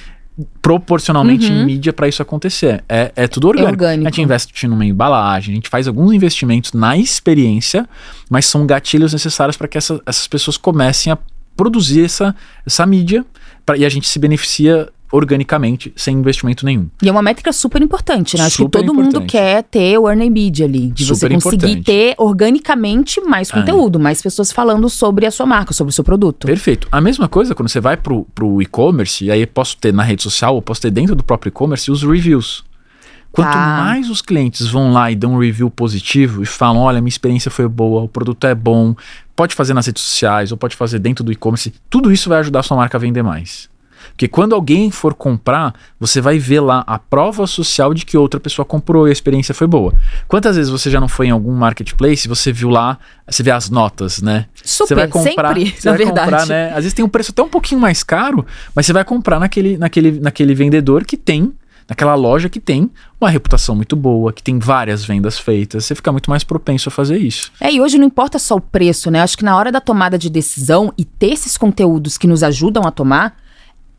proporcionalmente 0.61 1.51
uhum. 1.51 1.63
em 1.63 1.65
mídia 1.65 1.93
para 1.93 2.07
isso 2.07 2.21
acontecer. 2.23 2.85
É, 2.89 3.11
é 3.17 3.27
tudo 3.27 3.49
orgânico. 3.49 3.69
É 3.69 3.73
orgânico. 3.73 4.07
A 4.07 4.11
gente 4.11 4.23
investe 4.23 4.69
numa 4.69 4.85
embalagem, 4.85 5.53
a 5.53 5.57
gente 5.57 5.69
faz 5.69 5.89
alguns 5.89 6.13
investimentos 6.13 6.73
na 6.73 6.97
experiência, 6.97 7.89
mas 8.29 8.47
são 8.47 8.67
gatilhos 8.67 9.13
necessários 9.13 9.57
para 9.57 9.67
que 9.67 9.79
essa, 9.79 10.01
essas 10.05 10.27
pessoas 10.27 10.57
comecem 10.57 11.13
a 11.13 11.19
produzir 11.57 12.05
essa, 12.05 12.37
essa 12.67 12.85
mídia 12.85 13.25
pra, 13.65 13.77
e 13.79 13.85
a 13.85 13.89
gente 13.89 14.07
se 14.07 14.19
beneficia 14.19 14.89
organicamente, 15.11 15.93
sem 15.97 16.17
investimento 16.17 16.65
nenhum. 16.65 16.89
E 17.03 17.09
é 17.09 17.13
uma 17.13 17.23
métrica 17.23 17.53
super 17.53 17.81
importante, 17.81 18.37
né? 18.37 18.45
Acho 18.45 18.57
super 18.57 18.81
que 18.81 18.87
todo 18.87 18.95
importante. 18.95 19.21
mundo 19.21 19.31
quer 19.31 19.63
ter 19.63 19.99
o 19.99 20.09
earning 20.09 20.31
media 20.31 20.67
ali, 20.67 20.91
de 20.91 21.05
super 21.05 21.31
você 21.31 21.35
conseguir 21.35 21.73
importante. 21.73 21.85
ter 21.85 22.15
organicamente 22.19 23.21
mais 23.21 23.51
é. 23.51 23.55
conteúdo, 23.55 23.99
é. 23.99 24.03
mais 24.03 24.21
pessoas 24.21 24.53
falando 24.53 24.89
sobre 24.89 25.27
a 25.27 25.31
sua 25.31 25.47
marca, 25.47 25.73
sobre 25.73 25.91
o 25.91 25.95
seu 25.95 26.05
produto. 26.05 26.47
Perfeito. 26.47 26.89
A 26.91 27.01
mesma 27.01 27.29
coisa 27.29 27.55
quando 27.55 27.69
você 27.69 27.81
vai 27.81 27.97
pro, 27.97 28.25
pro 28.35 28.61
e-commerce, 28.61 29.25
e 29.25 29.31
aí 29.31 29.47
posso 29.47 29.77
ter 29.77 29.93
na 29.93 30.03
rede 30.03 30.23
social, 30.23 30.55
ou 30.55 30.63
posso 30.63 30.81
ter 30.81 30.91
dentro 30.91 31.15
do 31.15 31.23
próprio 31.23 31.49
e-commerce 31.49 31.91
os 31.91 32.03
reviews. 32.03 32.65
Quanto 33.37 33.53
tá. 33.53 33.83
mais 33.85 34.09
os 34.09 34.23
clientes 34.23 34.67
vão 34.67 34.93
lá 34.95 35.11
e 35.11 35.15
dão 35.15 35.35
um 35.35 35.39
review 35.39 35.71
positivo 35.71 36.43
e 36.43 36.47
falam: 36.47 36.81
olha, 36.81 37.03
minha 37.03 37.11
experiência 37.11 37.51
foi 37.51 37.69
boa, 37.69 38.03
o 38.03 38.09
produto 38.09 38.47
é 38.47 38.55
bom, 38.55 38.95
pode 39.35 39.55
fazer 39.55 39.75
nas 39.75 39.87
redes 39.87 40.03
sociais 40.03 40.51
ou 40.51 40.57
pode 40.57 40.75
fazer 40.75 40.99
dentro 40.99 41.23
do 41.23 41.31
e-commerce, 41.31 41.75
tudo 41.91 42.11
isso 42.11 42.31
vai 42.31 42.39
ajudar 42.39 42.61
a 42.61 42.63
sua 42.63 42.79
marca 42.79 42.97
a 42.97 43.01
vender 43.01 43.23
mais. 43.23 43.69
Porque 44.11 44.29
quando 44.29 44.55
alguém 44.55 44.91
for 44.91 45.15
comprar, 45.15 45.75
você 45.99 46.21
vai 46.21 46.39
ver 46.39 46.61
lá 46.61 46.85
a 46.87 46.99
prova 46.99 47.47
social 47.47 47.95
de 47.95 48.05
que 48.05 48.17
outra 48.17 48.41
pessoa 48.41 48.65
comprou 48.65 49.07
e 49.07 49.11
a 49.11 49.13
experiência 49.13 49.55
foi 49.55 49.67
boa. 49.67 49.95
Quantas 50.29 50.57
vezes 50.57 50.71
você 50.71 50.91
já 50.91 51.01
não 51.01 51.09
foi 51.09 51.29
em 51.29 51.31
algum 51.31 51.53
marketplace, 51.53 52.29
você 52.29 52.53
viu 52.53 52.69
lá, 52.69 52.99
você 53.29 53.43
vê 53.43 53.51
as 53.51 53.71
notas, 53.71 54.21
né? 54.21 54.47
Super, 54.65 54.89
você 54.89 54.95
vai 54.95 55.09
comprar, 55.09 55.55
sempre, 55.55 55.75
você 55.79 55.89
vai 55.89 55.99
verdade. 55.99 56.31
comprar, 56.31 56.47
né? 56.47 56.69
Às 56.71 56.77
vezes 56.77 56.95
tem 56.95 57.05
um 57.05 57.09
preço 57.09 57.33
até 57.33 57.43
um 57.43 57.49
pouquinho 57.49 57.81
mais 57.81 58.03
caro, 58.03 58.45
mas 58.75 58.87
você 58.87 58.93
vai 58.93 59.05
comprar 59.05 59.39
naquele, 59.39 59.77
naquele, 59.77 60.21
naquele 60.21 60.55
vendedor 60.55 61.05
que 61.05 61.17
tem 61.17 61.53
naquela 61.89 62.15
loja 62.15 62.49
que 62.49 62.61
tem 62.61 62.91
uma 63.21 63.31
reputação 63.31 63.75
muito 63.75 63.95
boa, 63.95 64.33
que 64.33 64.43
tem 64.43 64.59
várias 64.59 65.05
vendas 65.05 65.39
feitas, 65.39 65.85
você 65.85 65.95
fica 65.95 66.11
muito 66.13 66.29
mais 66.31 66.45
propenso 66.45 66.89
a 66.89 66.93
fazer 66.93 67.19
isso. 67.19 67.53
É, 67.61 67.73
e 67.73 67.81
hoje 67.81 67.99
não 67.99 68.05
importa 68.05 68.39
só 68.39 68.57
o 68.57 68.61
preço, 68.61 69.11
né? 69.11 69.21
Acho 69.21 69.39
que 69.39 69.45
na 69.45 69.57
hora 69.57 69.71
da 69.71 69.81
tomada 69.81 70.19
de 70.19 70.29
decisão 70.29 70.93
e 70.99 71.05
ter 71.05 71.33
esses 71.33 71.57
conteúdos 71.57 72.19
que 72.19 72.27
nos 72.27 72.43
ajudam 72.43 72.85
a 72.85 72.91
tomar, 72.91 73.37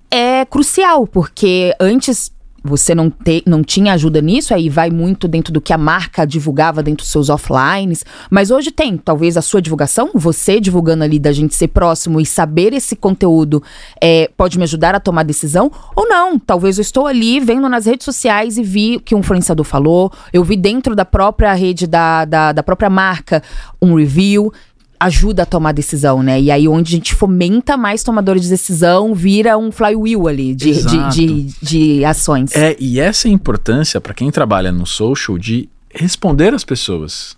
é 0.10 0.46
crucial, 0.46 1.06
porque 1.08 1.74
antes 1.80 2.32
você 2.68 2.94
não, 2.94 3.10
te, 3.10 3.44
não 3.46 3.64
tinha 3.64 3.94
ajuda 3.94 4.22
nisso, 4.22 4.54
aí 4.54 4.70
vai 4.70 4.90
muito 4.90 5.28
dentro 5.28 5.54
do 5.54 5.62
que 5.62 5.72
a 5.72 5.78
marca 5.78 6.26
divulgava 6.26 6.84
dentro 6.84 7.04
dos 7.04 7.12
seus 7.12 7.30
offlines. 7.30 8.04
Mas 8.30 8.52
hoje 8.52 8.72
tem, 8.72 8.98
talvez 8.98 9.38
a 9.38 9.42
sua 9.42 9.62
divulgação, 9.62 10.12
você 10.14 10.60
divulgando 10.60 11.04
ali 11.04 11.18
da 11.18 11.32
gente 11.32 11.56
ser 11.56 11.70
próximo 11.70 12.20
e 12.20 12.26
saber 12.26 12.74
esse 12.74 12.96
conteúdo 12.96 13.64
é, 14.02 14.30
pode 14.36 14.58
me 14.58 14.64
ajudar 14.64 14.94
a 14.94 15.00
tomar 15.00 15.24
decisão, 15.24 15.72
ou 15.96 16.08
não. 16.08 16.38
Talvez 16.38 16.78
eu 16.78 16.82
estou 16.82 17.08
ali 17.08 17.40
vendo 17.40 17.70
nas 17.70 17.86
redes 17.86 18.06
sociais 18.06 18.58
e 18.58 18.64
vi 18.64 19.00
que 19.00 19.16
um 19.16 19.20
influenciador 19.20 19.66
falou, 19.66 20.12
eu 20.34 20.44
vi 20.44 20.58
dentro 20.58 20.96
da 20.96 21.06
própria 21.06 21.54
rede 21.54 21.88
da, 21.88 22.26
da, 22.26 22.52
da 22.52 22.64
própria 22.64 22.90
marca 22.90 23.42
um 23.82 23.96
review 23.96 24.52
ajuda 25.00 25.44
a 25.44 25.46
tomar 25.46 25.72
decisão, 25.72 26.24
né? 26.24 26.39
E 26.42 26.50
aí 26.50 26.68
onde 26.68 26.94
a 26.94 26.98
gente 26.98 27.13
fomenta 27.13 27.77
mais 27.77 28.04
tomadores 28.04 28.44
de 28.44 28.50
decisão, 28.50 29.13
vira 29.13 29.58
um 29.58 29.72
flywheel 29.72 30.27
ali 30.27 30.56
de, 30.56 30.84
de, 30.84 31.10
de, 31.10 31.44
de, 31.62 32.06
ações. 32.06 32.56
É, 32.56 32.75
e 32.80 33.00
essa 33.00 33.27
é 33.27 33.32
a 33.32 33.34
importância 33.34 34.01
para 34.01 34.13
quem 34.13 34.32
trabalha 34.32 34.72
no 34.72 34.86
social 34.86 35.38
de 35.38 35.70
responder 35.94 36.54
às 36.54 36.63
pessoas. 36.63 37.38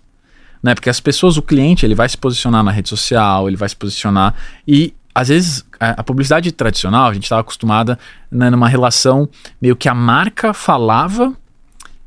Né? 0.62 0.74
Porque 0.74 0.90
as 0.90 1.00
pessoas, 1.00 1.36
o 1.36 1.42
cliente, 1.42 1.84
ele 1.84 1.94
vai 1.94 2.08
se 2.08 2.16
posicionar 2.16 2.62
na 2.62 2.70
rede 2.70 2.88
social, 2.88 3.48
ele 3.48 3.56
vai 3.56 3.68
se 3.68 3.76
posicionar 3.76 4.34
e 4.66 4.94
às 5.14 5.28
vezes 5.28 5.64
a, 5.78 6.02
publicidade 6.02 6.52
tradicional, 6.52 7.10
a 7.10 7.14
gente 7.14 7.24
estava 7.24 7.40
acostumada 7.40 7.98
né, 8.30 8.48
numa 8.48 8.68
relação 8.68 9.28
meio 9.60 9.74
que 9.74 9.88
a 9.88 9.94
marca 9.94 10.54
falava 10.54 11.34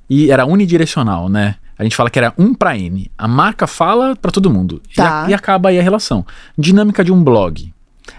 e 0.10 0.32
era 0.32 0.46
unidirecional, 0.46 1.28
né? 1.28 1.56
A 1.78 1.84
gente 1.84 1.96
fala 1.96 2.10
que 2.10 2.20
era 2.20 2.34
um 2.38 2.54
para 2.54 2.78
N. 2.78 3.12
A 3.18 3.28
marca 3.28 3.68
fala 3.68 4.16
para 4.16 4.32
todo 4.32 4.50
mundo. 4.50 4.82
Tá. 4.96 5.04
E, 5.04 5.26
a, 5.26 5.30
e, 5.32 5.34
acaba 5.34 5.70
aí 5.70 5.80
a 5.80 5.84
relação. 5.84 6.26
Dinâmica 6.58 7.04
de 7.04 7.12
um 7.12 7.24
blog. 7.24 7.74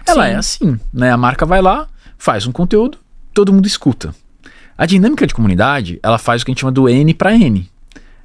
Ela 0.05 0.25
Sim. 0.25 0.31
é 0.31 0.35
assim, 0.35 0.79
né? 0.93 1.11
A 1.11 1.17
marca 1.17 1.45
vai 1.45 1.61
lá, 1.61 1.87
faz 2.17 2.45
um 2.47 2.51
conteúdo, 2.51 2.97
todo 3.33 3.53
mundo 3.53 3.65
escuta. 3.65 4.13
A 4.77 4.85
dinâmica 4.85 5.25
de 5.25 5.33
comunidade, 5.33 5.99
ela 6.03 6.17
faz 6.17 6.41
o 6.41 6.45
que 6.45 6.51
a 6.51 6.53
gente 6.53 6.61
chama 6.61 6.71
do 6.71 6.89
N 6.89 7.13
para 7.13 7.33
N. 7.33 7.69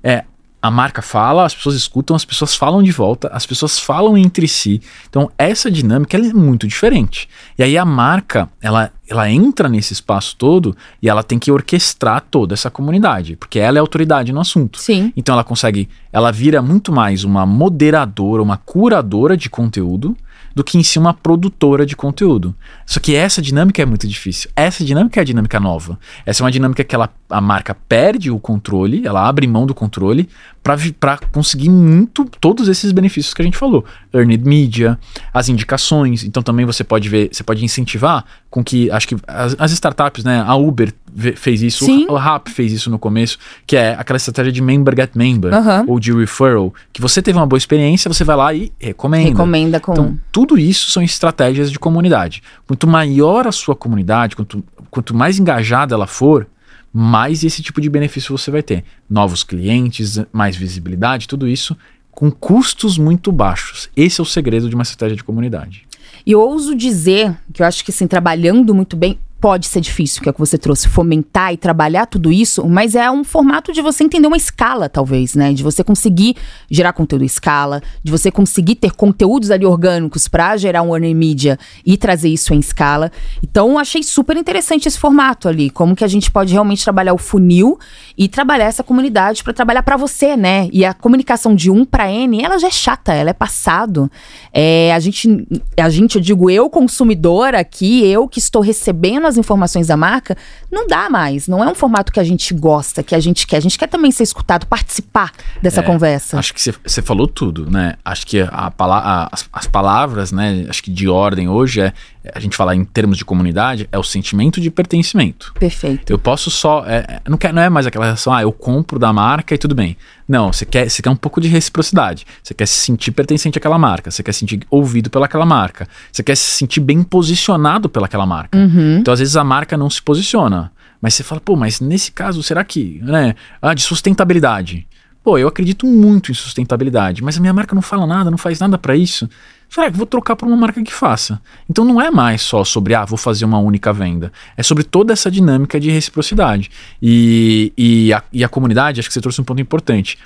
É 0.02 0.24
a 0.62 0.70
marca 0.70 1.00
fala, 1.00 1.46
as 1.46 1.54
pessoas 1.54 1.74
escutam, 1.74 2.14
as 2.14 2.24
pessoas 2.24 2.54
falam 2.54 2.82
de 2.82 2.92
volta, 2.92 3.28
as 3.32 3.46
pessoas 3.46 3.78
falam 3.78 4.16
entre 4.16 4.46
si. 4.46 4.80
Então, 5.08 5.30
essa 5.38 5.70
dinâmica 5.70 6.16
é 6.16 6.20
muito 6.32 6.66
diferente. 6.66 7.28
E 7.58 7.62
aí 7.62 7.78
a 7.78 7.84
marca, 7.84 8.48
ela, 8.60 8.92
ela 9.08 9.30
entra 9.30 9.68
nesse 9.68 9.92
espaço 9.92 10.36
todo 10.36 10.76
e 11.00 11.08
ela 11.08 11.22
tem 11.22 11.38
que 11.38 11.50
orquestrar 11.50 12.22
toda 12.30 12.52
essa 12.52 12.70
comunidade, 12.70 13.36
porque 13.36 13.58
ela 13.58 13.78
é 13.78 13.80
autoridade 13.80 14.32
no 14.32 14.40
assunto. 14.40 14.78
Sim. 14.78 15.12
Então 15.16 15.32
ela 15.32 15.44
consegue, 15.44 15.88
ela 16.12 16.30
vira 16.30 16.60
muito 16.60 16.92
mais 16.92 17.24
uma 17.24 17.46
moderadora, 17.46 18.42
uma 18.42 18.58
curadora 18.58 19.36
de 19.36 19.48
conteúdo 19.48 20.14
do 20.54 20.64
que 20.64 20.76
em 20.76 20.82
si 20.82 20.98
uma 20.98 21.14
produtora 21.14 21.86
de 21.86 21.96
conteúdo. 21.96 22.54
Só 22.84 23.00
que 23.00 23.14
essa 23.14 23.40
dinâmica 23.40 23.82
é 23.82 23.86
muito 23.86 24.06
difícil. 24.06 24.50
Essa 24.54 24.84
dinâmica 24.84 25.20
é 25.20 25.22
a 25.22 25.24
dinâmica 25.24 25.60
nova. 25.60 25.98
Essa 26.26 26.42
é 26.42 26.44
uma 26.44 26.50
dinâmica 26.50 26.82
que 26.84 26.94
ela, 26.94 27.08
a 27.30 27.40
marca 27.40 27.74
perde 27.88 28.30
o 28.30 28.38
controle, 28.38 29.06
ela 29.06 29.26
abre 29.26 29.46
mão 29.46 29.64
do 29.66 29.74
controle 29.74 30.28
para 30.62 31.18
conseguir 31.32 31.70
muito 31.70 32.26
todos 32.38 32.68
esses 32.68 32.92
benefícios 32.92 33.32
que 33.32 33.40
a 33.40 33.44
gente 33.44 33.56
falou. 33.56 33.84
Earned 34.12 34.46
media, 34.46 34.98
as 35.32 35.48
indicações. 35.48 36.22
Então 36.22 36.42
também 36.42 36.66
você 36.66 36.84
pode 36.84 37.08
ver, 37.08 37.30
você 37.32 37.42
pode 37.42 37.64
incentivar 37.64 38.24
com 38.50 38.62
que 38.62 38.90
acho 38.90 39.08
que 39.08 39.16
as, 39.26 39.56
as 39.58 39.72
startups, 39.72 40.22
né, 40.22 40.44
a 40.46 40.54
Uber 40.56 40.92
fez 41.34 41.62
isso, 41.62 41.84
Sim. 41.84 42.06
o 42.08 42.16
Rap 42.16 42.50
fez 42.50 42.72
isso 42.72 42.90
no 42.90 42.98
começo, 42.98 43.38
que 43.66 43.76
é 43.76 43.94
aquela 43.98 44.16
estratégia 44.16 44.52
de 44.52 44.60
member 44.60 44.94
get 44.94 45.10
member 45.14 45.52
Aham. 45.52 45.84
ou 45.88 45.98
de 45.98 46.12
referral, 46.12 46.72
que 46.92 47.00
você 47.00 47.22
teve 47.22 47.38
uma 47.38 47.46
boa 47.46 47.58
experiência, 47.58 48.12
você 48.12 48.22
vai 48.22 48.36
lá 48.36 48.54
e 48.54 48.72
recomenda. 48.78 49.30
Recomenda 49.30 49.80
com. 49.80 49.92
Então, 49.92 50.18
tudo 50.30 50.58
isso 50.58 50.90
são 50.90 51.02
estratégias 51.02 51.70
de 51.70 51.78
comunidade. 51.78 52.42
Quanto 52.66 52.86
maior 52.86 53.46
a 53.46 53.52
sua 53.52 53.74
comunidade, 53.74 54.36
quanto, 54.36 54.62
quanto 54.90 55.14
mais 55.14 55.38
engajada 55.38 55.94
ela 55.94 56.06
for, 56.06 56.46
mais 56.92 57.44
esse 57.44 57.62
tipo 57.62 57.80
de 57.80 57.88
benefício 57.88 58.36
você 58.36 58.50
vai 58.50 58.62
ter. 58.62 58.84
Novos 59.08 59.44
clientes, 59.44 60.20
mais 60.32 60.56
visibilidade, 60.56 61.28
tudo 61.28 61.48
isso 61.48 61.76
com 62.10 62.30
custos 62.30 62.98
muito 62.98 63.32
baixos. 63.32 63.88
Esse 63.96 64.20
é 64.20 64.22
o 64.22 64.26
segredo 64.26 64.68
de 64.68 64.74
uma 64.74 64.82
estratégia 64.82 65.16
de 65.16 65.24
comunidade. 65.24 65.86
E 66.26 66.34
ouso 66.34 66.74
dizer 66.74 67.36
que 67.52 67.62
eu 67.62 67.66
acho 67.66 67.84
que 67.84 67.90
assim, 67.90 68.06
trabalhando 68.06 68.74
muito 68.74 68.96
bem, 68.96 69.18
pode 69.40 69.66
ser 69.66 69.80
difícil, 69.80 70.22
que 70.22 70.28
é 70.28 70.30
o 70.30 70.34
que 70.34 70.40
você 70.40 70.58
trouxe, 70.58 70.88
fomentar 70.88 71.52
e 71.52 71.56
trabalhar 71.56 72.06
tudo 72.06 72.30
isso, 72.30 72.68
mas 72.68 72.94
é 72.94 73.10
um 73.10 73.24
formato 73.24 73.72
de 73.72 73.80
você 73.80 74.04
entender 74.04 74.26
uma 74.26 74.36
escala, 74.36 74.88
talvez, 74.88 75.34
né? 75.34 75.52
De 75.52 75.62
você 75.62 75.82
conseguir 75.82 76.36
gerar 76.70 76.92
conteúdo 76.92 77.22
em 77.22 77.26
escala, 77.26 77.82
de 78.02 78.12
você 78.12 78.30
conseguir 78.30 78.74
ter 78.74 78.92
conteúdos 78.92 79.50
ali 79.50 79.64
orgânicos 79.64 80.28
para 80.28 80.56
gerar 80.56 80.82
um 80.82 80.94
earning 80.94 81.14
media 81.14 81.58
e 81.84 81.96
trazer 81.96 82.28
isso 82.28 82.52
em 82.52 82.58
escala. 82.58 83.10
Então, 83.42 83.78
achei 83.78 84.02
super 84.02 84.36
interessante 84.36 84.86
esse 84.86 84.98
formato 84.98 85.48
ali, 85.48 85.70
como 85.70 85.96
que 85.96 86.04
a 86.04 86.08
gente 86.08 86.30
pode 86.30 86.52
realmente 86.52 86.84
trabalhar 86.84 87.14
o 87.14 87.18
funil 87.18 87.78
e 88.22 88.28
trabalhar 88.28 88.66
essa 88.66 88.84
comunidade 88.84 89.42
para 89.42 89.54
trabalhar 89.54 89.82
para 89.82 89.96
você, 89.96 90.36
né? 90.36 90.68
E 90.74 90.84
a 90.84 90.92
comunicação 90.92 91.54
de 91.54 91.70
um 91.70 91.86
para 91.86 92.12
N, 92.12 92.44
ela 92.44 92.58
já 92.58 92.66
é 92.68 92.70
chata, 92.70 93.14
ela 93.14 93.30
é 93.30 93.32
passado. 93.32 94.12
É, 94.52 94.92
a 94.92 95.00
gente, 95.00 95.48
a 95.78 95.88
gente, 95.88 96.16
eu 96.16 96.20
digo 96.20 96.50
eu 96.50 96.68
consumidora 96.68 97.58
aqui, 97.58 98.04
eu 98.06 98.28
que 98.28 98.38
estou 98.38 98.60
recebendo 98.60 99.26
as 99.26 99.38
informações 99.38 99.86
da 99.86 99.96
marca, 99.96 100.36
não 100.70 100.86
dá 100.86 101.08
mais. 101.08 101.48
Não 101.48 101.64
é 101.64 101.68
um 101.68 101.74
formato 101.74 102.12
que 102.12 102.20
a 102.20 102.24
gente 102.24 102.52
gosta, 102.52 103.02
que 103.02 103.14
a 103.14 103.20
gente 103.20 103.46
quer. 103.46 103.56
A 103.56 103.60
gente 103.60 103.78
quer 103.78 103.86
também 103.86 104.10
ser 104.10 104.24
escutado, 104.24 104.66
participar 104.66 105.32
dessa 105.62 105.80
É, 105.80 105.82
conversa. 105.82 106.38
Acho 106.38 106.52
que 106.52 106.60
você 106.60 107.00
falou 107.00 107.26
tudo, 107.26 107.70
né? 107.70 107.94
Acho 108.04 108.26
que 108.26 108.42
a, 108.42 108.70
a- 108.78 109.28
as, 109.32 109.48
as 109.50 109.66
palavras, 109.66 110.30
né? 110.30 110.66
Acho 110.68 110.82
que 110.82 110.90
de 110.90 111.08
ordem 111.08 111.48
hoje 111.48 111.80
é 111.80 111.94
a 112.34 112.38
gente 112.40 112.56
falar 112.56 112.74
em 112.74 112.84
termos 112.84 113.16
de 113.16 113.24
comunidade 113.24 113.88
é 113.90 113.98
o 113.98 114.02
sentimento 114.02 114.60
de 114.60 114.70
pertencimento. 114.70 115.52
Perfeito. 115.58 116.12
Eu 116.12 116.18
posso 116.18 116.50
só. 116.50 116.84
é, 116.86 116.98
é, 117.08 117.20
não, 117.28 117.38
quer, 117.38 117.52
não 117.52 117.62
é 117.62 117.70
mais 117.70 117.86
aquela 117.86 118.04
relação, 118.04 118.32
ah, 118.32 118.42
eu 118.42 118.52
compro 118.52 118.98
da 118.98 119.12
marca 119.12 119.54
e 119.54 119.58
tudo 119.58 119.74
bem. 119.74 119.96
Não, 120.28 120.52
você 120.52 120.64
quer, 120.64 120.88
você 120.88 121.02
quer 121.02 121.10
um 121.10 121.16
pouco 121.16 121.40
de 121.40 121.48
reciprocidade. 121.48 122.26
Você 122.42 122.54
quer 122.54 122.66
se 122.66 122.74
sentir 122.74 123.10
pertencente 123.10 123.58
àquela 123.58 123.78
marca. 123.78 124.10
Você 124.10 124.22
quer 124.22 124.32
se 124.32 124.40
sentir 124.40 124.60
ouvido 124.70 125.10
pelaquela 125.10 125.46
marca. 125.46 125.88
Você 126.12 126.22
quer 126.22 126.36
se 126.36 126.44
sentir 126.44 126.80
bem 126.80 127.02
posicionado 127.02 127.88
pelaquela 127.88 128.26
marca. 128.26 128.56
Uhum. 128.56 128.98
Então, 128.98 129.12
às 129.12 129.18
vezes, 129.18 129.36
a 129.36 129.42
marca 129.42 129.76
não 129.76 129.88
se 129.88 130.02
posiciona. 130.02 130.70
Mas 131.00 131.14
você 131.14 131.22
fala, 131.22 131.40
pô, 131.40 131.56
mas 131.56 131.80
nesse 131.80 132.12
caso, 132.12 132.42
será 132.42 132.62
que. 132.62 133.00
Né? 133.02 133.34
Ah, 133.60 133.72
de 133.74 133.82
sustentabilidade. 133.82 134.86
Pô, 135.22 135.36
eu 135.36 135.48
acredito 135.48 135.86
muito 135.86 136.32
em 136.32 136.34
sustentabilidade, 136.34 137.22
mas 137.22 137.36
a 137.36 137.40
minha 137.40 137.52
marca 137.52 137.74
não 137.74 137.82
fala 137.82 138.06
nada, 138.06 138.30
não 138.30 138.38
faz 138.38 138.58
nada 138.58 138.78
para 138.78 138.96
isso. 138.96 139.28
Será 139.68 139.90
que 139.90 139.96
vou 139.96 140.06
trocar 140.06 140.34
por 140.34 140.48
uma 140.48 140.56
marca 140.56 140.82
que 140.82 140.92
faça? 140.92 141.40
Então 141.68 141.84
não 141.84 142.00
é 142.00 142.10
mais 142.10 142.40
só 142.40 142.64
sobre, 142.64 142.94
ah, 142.94 143.04
vou 143.04 143.18
fazer 143.18 143.44
uma 143.44 143.58
única 143.58 143.92
venda. 143.92 144.32
É 144.56 144.62
sobre 144.62 144.82
toda 144.82 145.12
essa 145.12 145.30
dinâmica 145.30 145.78
de 145.78 145.90
reciprocidade. 145.90 146.70
E, 147.02 147.72
e, 147.76 148.12
a, 148.12 148.22
e 148.32 148.42
a 148.42 148.48
comunidade, 148.48 148.98
acho 148.98 149.08
que 149.08 149.12
você 149.12 149.20
trouxe 149.20 149.40
um 149.40 149.44
ponto 149.44 149.60
importante. 149.60 150.18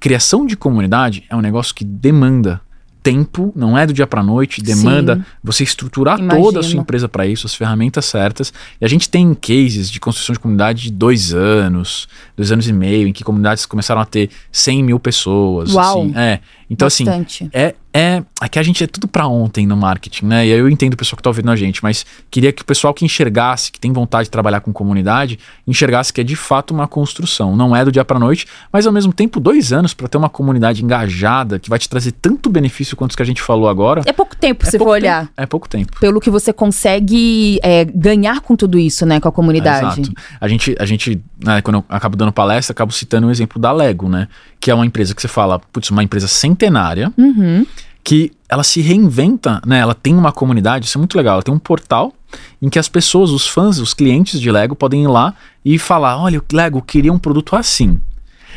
Criação 0.00 0.46
de 0.46 0.56
comunidade 0.56 1.24
é 1.28 1.34
um 1.34 1.40
negócio 1.40 1.74
que 1.74 1.84
demanda 1.84 2.60
tempo, 3.08 3.52
não 3.56 3.76
é 3.76 3.86
do 3.86 3.92
dia 3.92 4.06
para 4.06 4.22
noite, 4.22 4.60
demanda 4.60 5.16
Sim. 5.16 5.24
você 5.42 5.64
estruturar 5.64 6.18
Imagino. 6.18 6.44
toda 6.44 6.60
a 6.60 6.62
sua 6.62 6.78
empresa 6.78 7.08
para 7.08 7.26
isso, 7.26 7.46
as 7.46 7.54
ferramentas 7.54 8.04
certas. 8.04 8.52
E 8.80 8.84
a 8.84 8.88
gente 8.88 9.08
tem 9.08 9.32
cases 9.34 9.90
de 9.90 9.98
construção 9.98 10.34
de 10.34 10.40
comunidade 10.40 10.82
de 10.82 10.92
dois 10.92 11.32
anos, 11.32 12.06
dois 12.36 12.52
anos 12.52 12.68
e 12.68 12.72
meio, 12.72 13.08
em 13.08 13.12
que 13.12 13.24
comunidades 13.24 13.64
começaram 13.64 14.00
a 14.00 14.04
ter 14.04 14.30
100 14.52 14.82
mil 14.82 15.00
pessoas. 15.00 15.72
Uau. 15.72 16.02
assim. 16.02 16.12
é. 16.16 16.40
Então, 16.70 16.86
assim, 16.86 17.04
Bastante. 17.06 17.48
é, 17.50 17.74
é, 17.92 18.22
é 18.42 18.48
que 18.48 18.58
a 18.58 18.62
gente 18.62 18.84
é 18.84 18.86
tudo 18.86 19.08
pra 19.08 19.26
ontem 19.26 19.66
no 19.66 19.76
marketing, 19.76 20.26
né? 20.26 20.46
E 20.46 20.52
aí 20.52 20.58
eu 20.58 20.68
entendo 20.68 20.94
o 20.94 20.96
pessoal 20.96 21.16
que 21.16 21.22
tá 21.22 21.30
ouvindo 21.30 21.50
a 21.50 21.56
gente, 21.56 21.82
mas 21.82 22.04
queria 22.30 22.52
que 22.52 22.62
o 22.62 22.64
pessoal 22.64 22.92
que 22.92 23.04
enxergasse, 23.04 23.72
que 23.72 23.80
tem 23.80 23.92
vontade 23.92 24.24
de 24.24 24.30
trabalhar 24.30 24.60
com 24.60 24.72
comunidade, 24.72 25.38
enxergasse 25.66 26.12
que 26.12 26.20
é 26.20 26.24
de 26.24 26.36
fato 26.36 26.72
uma 26.72 26.86
construção. 26.86 27.56
Não 27.56 27.74
é 27.74 27.84
do 27.84 27.92
dia 27.92 28.04
pra 28.04 28.18
noite, 28.18 28.46
mas 28.72 28.86
ao 28.86 28.92
mesmo 28.92 29.12
tempo 29.12 29.40
dois 29.40 29.72
anos 29.72 29.94
pra 29.94 30.06
ter 30.08 30.18
uma 30.18 30.28
comunidade 30.28 30.84
engajada 30.84 31.58
que 31.58 31.70
vai 31.70 31.78
te 31.78 31.88
trazer 31.88 32.12
tanto 32.12 32.50
benefício 32.50 32.96
quanto 32.96 33.10
os 33.10 33.16
que 33.16 33.22
a 33.22 33.26
gente 33.26 33.42
falou 33.42 33.68
agora. 33.68 34.02
É 34.06 34.12
pouco 34.12 34.36
tempo, 34.36 34.64
é 34.66 34.70
se 34.70 34.72
for 34.72 34.84
pouco 34.84 34.92
olhar. 34.92 35.26
tempo, 35.26 35.32
é 35.36 35.46
pouco 35.46 35.68
tempo. 35.68 35.98
Pelo 36.00 36.20
que 36.20 36.30
você 36.30 36.52
consegue 36.52 37.58
é, 37.62 37.84
ganhar 37.84 38.40
com 38.40 38.54
tudo 38.54 38.78
isso, 38.78 39.06
né? 39.06 39.18
Com 39.18 39.28
a 39.28 39.32
comunidade. 39.32 40.00
Exato. 40.02 40.12
A 40.40 40.48
gente, 40.48 40.76
a 40.78 40.84
gente 40.86 41.20
né, 41.44 41.62
quando 41.62 41.76
eu 41.76 41.84
acabo 41.88 42.16
dando 42.16 42.32
palestra, 42.32 42.72
acabo 42.72 42.92
citando 42.92 43.28
o 43.28 43.30
exemplo 43.30 43.60
da 43.60 43.72
Lego, 43.72 44.08
né? 44.08 44.28
Que 44.60 44.70
é 44.70 44.74
uma 44.74 44.84
empresa 44.84 45.14
que 45.14 45.22
você 45.22 45.28
fala, 45.28 45.58
putz, 45.58 45.90
uma 45.90 46.02
empresa 46.02 46.28
centenária, 46.28 47.12
Uhum. 47.16 47.66
Que 48.08 48.32
ela 48.48 48.64
se 48.64 48.80
reinventa, 48.80 49.60
né? 49.66 49.80
Ela 49.80 49.94
tem 49.94 50.14
uma 50.14 50.32
comunidade, 50.32 50.86
isso 50.86 50.96
é 50.96 50.98
muito 50.98 51.14
legal. 51.14 51.34
Ela 51.34 51.42
tem 51.42 51.52
um 51.52 51.58
portal 51.58 52.14
em 52.60 52.70
que 52.70 52.78
as 52.78 52.88
pessoas, 52.88 53.30
os 53.30 53.46
fãs, 53.46 53.78
os 53.78 53.92
clientes 53.92 54.40
de 54.40 54.50
Lego 54.50 54.74
podem 54.74 55.04
ir 55.04 55.08
lá 55.08 55.34
e 55.62 55.78
falar: 55.78 56.16
olha, 56.16 56.38
o 56.38 56.56
Lego 56.56 56.80
queria 56.80 57.12
um 57.12 57.18
produto 57.18 57.54
assim. 57.54 58.00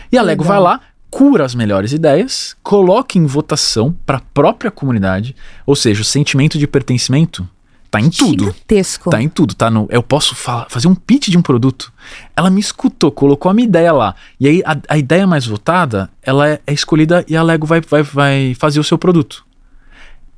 E 0.10 0.18
a 0.18 0.22
Lego 0.22 0.44
Legal. 0.44 0.56
vai 0.56 0.64
lá, 0.64 0.82
cura 1.10 1.44
as 1.44 1.54
melhores 1.54 1.92
ideias, 1.92 2.56
coloca 2.64 3.18
em 3.18 3.26
votação 3.26 3.94
para 4.06 4.20
a 4.20 4.22
própria 4.34 4.72
comunidade, 4.72 5.36
ou 5.66 5.76
seja, 5.76 6.02
o 6.02 6.06
sentimento 6.06 6.58
de 6.58 6.66
pertencimento 6.66 7.46
tá 7.92 8.00
em 8.00 8.10
tudo. 8.10 8.46
Gigantesco. 8.46 9.10
Tá 9.10 9.22
em 9.22 9.28
tudo, 9.30 9.54
tá 9.54 9.70
no. 9.70 9.86
Eu 9.92 10.02
posso 10.02 10.34
fa- 10.34 10.66
fazer 10.70 10.88
um 10.88 10.96
pitch 10.96 11.28
de 11.30 11.38
um 11.38 11.42
produto. 11.42 11.92
Ela 12.36 12.50
me 12.50 12.60
escutou, 12.62 13.12
colocou 13.12 13.52
a 13.52 13.54
minha 13.54 13.68
ideia 13.68 13.92
lá. 13.92 14.16
E 14.40 14.48
aí 14.48 14.64
a, 14.66 14.78
a 14.88 14.98
ideia 14.98 15.28
mais 15.28 15.46
votada, 15.46 16.10
ela 16.24 16.48
é, 16.48 16.62
é 16.66 16.74
escolhida 16.74 17.24
e 17.28 17.36
a 17.36 17.44
Lego 17.44 17.68
vai, 17.68 17.82
vai, 17.82 18.02
vai 18.02 18.54
fazer 18.58 18.80
o 18.80 18.84
seu 18.84 18.98
produto. 18.98 19.46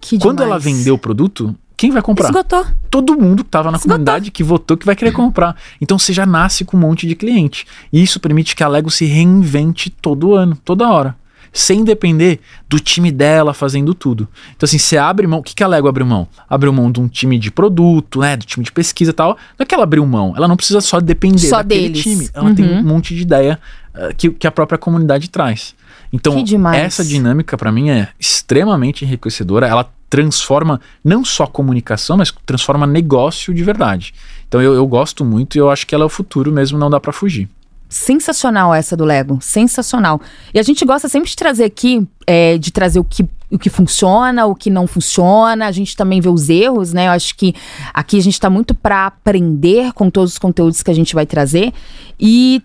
Que 0.02 0.18
Quando 0.20 0.42
ela 0.44 0.60
demais. 0.60 0.64
vender 0.78 0.92
o 0.92 0.98
produto, 0.98 1.56
quem 1.78 1.92
vai 1.92 2.02
comprar? 2.02 2.26
Esgotou. 2.28 2.66
Todo 2.90 3.18
mundo 3.18 3.44
que 3.44 3.50
tava 3.50 3.72
na 3.72 3.78
Esgotou. 3.78 3.94
comunidade 3.94 4.32
que 4.32 4.44
votou 4.44 4.76
que 4.76 4.86
vai 4.86 4.96
querer 4.96 5.12
comprar. 5.14 5.56
Então 5.80 5.98
você 5.98 6.12
já 6.12 6.26
nasce 6.26 6.66
com 6.66 6.76
um 6.76 6.80
monte 6.80 7.08
de 7.08 7.16
cliente. 7.16 7.66
E 7.92 8.02
isso 8.04 8.20
permite 8.20 8.56
que 8.56 8.64
a 8.64 8.68
Lego 8.68 8.90
se 8.92 9.06
reinvente 9.06 9.90
todo 9.90 10.34
ano, 10.36 10.58
toda 10.66 10.90
hora. 10.90 11.16
Sem 11.56 11.84
depender 11.84 12.40
do 12.68 12.80
time 12.80 13.12
dela 13.12 13.54
fazendo 13.54 13.94
tudo. 13.94 14.28
Então, 14.56 14.66
assim, 14.66 14.80
você 14.80 14.98
abre 14.98 15.28
mão. 15.28 15.40
O 15.40 15.44
que, 15.44 15.54
que 15.54 15.64
a 15.64 15.68
Lego 15.68 15.88
abriu 15.88 16.04
mão? 16.06 16.28
Abriu 16.50 16.74
mão 16.74 16.92
de 16.92 17.00
um 17.00 17.08
time 17.08 17.38
de 17.38 17.52
produto, 17.52 18.20
né? 18.20 18.36
Do 18.36 18.44
time 18.44 18.66
de 18.66 18.72
pesquisa 18.72 19.12
e 19.12 19.14
tal. 19.14 19.38
Não 19.58 19.64
é 19.64 19.66
que 19.66 19.76
ela 19.76 19.84
abriu 19.84 20.04
mão. 20.06 20.34
Ela 20.36 20.48
não 20.48 20.58
precisa 20.58 20.82
só 20.82 21.00
depender 21.00 21.48
Só 21.48 21.58
daquele 21.62 21.90
deles. 21.90 22.02
time. 22.02 22.30
Ela 22.34 22.56
tem 22.56 22.66
Uhum. 22.66 22.80
um 22.80 22.84
monte 22.84 23.14
de 23.16 23.22
ideia 23.22 23.60
ah, 23.94 24.10
que, 24.18 24.32
que 24.32 24.48
a 24.48 24.52
própria 24.52 24.80
comunidade 24.80 25.30
traz. 25.30 25.76
Então, 26.12 26.34
essa 26.76 27.04
dinâmica, 27.06 27.56
pra 27.58 27.72
mim, 27.72 27.90
é 27.92 28.10
extremamente 28.20 29.06
enriquecedora. 29.06 29.68
Ela 29.68 29.88
transforma 30.10 30.82
não 31.04 31.24
só 31.26 31.46
comunicação, 31.48 32.18
mas 32.18 32.32
transforma 32.46 32.86
negócio 32.88 33.54
de 33.54 33.64
verdade. 33.64 34.14
Então, 34.48 34.62
eu, 34.62 34.74
eu 34.74 34.86
gosto 34.88 35.24
muito 35.26 35.56
e 35.56 35.60
eu 35.60 35.70
acho 35.72 35.86
que 35.88 35.94
ela 35.96 36.04
é 36.04 36.06
o 36.06 36.10
futuro 36.10 36.52
mesmo, 36.52 36.78
não 36.78 36.90
dá 36.90 37.00
pra 37.00 37.12
fugir. 37.14 37.48
Sensacional 37.90 38.74
essa 38.74 38.98
do 38.98 39.06
Lego, 39.06 39.40
sensacional. 39.42 40.20
E 40.54 40.60
a 40.60 40.64
gente 40.64 40.84
gosta 40.84 41.08
sempre 41.08 41.30
de 41.30 41.36
trazer 41.36 41.64
aqui, 41.64 42.08
é, 42.26 42.58
de 42.58 42.72
trazer 42.72 43.00
o 43.00 43.04
que, 43.04 43.28
o 43.52 43.60
que 43.60 43.70
funciona, 43.70 44.46
o 44.46 44.56
que 44.56 44.70
não 44.70 44.88
funciona. 44.88 45.68
A 45.68 45.72
gente 45.72 45.96
também 45.96 46.20
vê 46.20 46.30
os 46.30 46.50
erros, 46.50 46.92
né? 46.92 47.08
Eu 47.08 47.12
acho 47.12 47.36
que 47.36 47.54
aqui 47.94 48.18
a 48.18 48.22
gente 48.22 48.40
tá 48.40 48.50
muito 48.50 48.74
para 48.74 49.06
aprender 49.06 49.94
com 49.94 50.10
todos 50.10 50.34
os 50.34 50.40
conteúdos 50.40 50.82
que 50.82 50.90
a 50.90 50.96
gente 50.96 51.14
vai 51.14 51.26
trazer. 51.26 51.72
E 52.20 52.64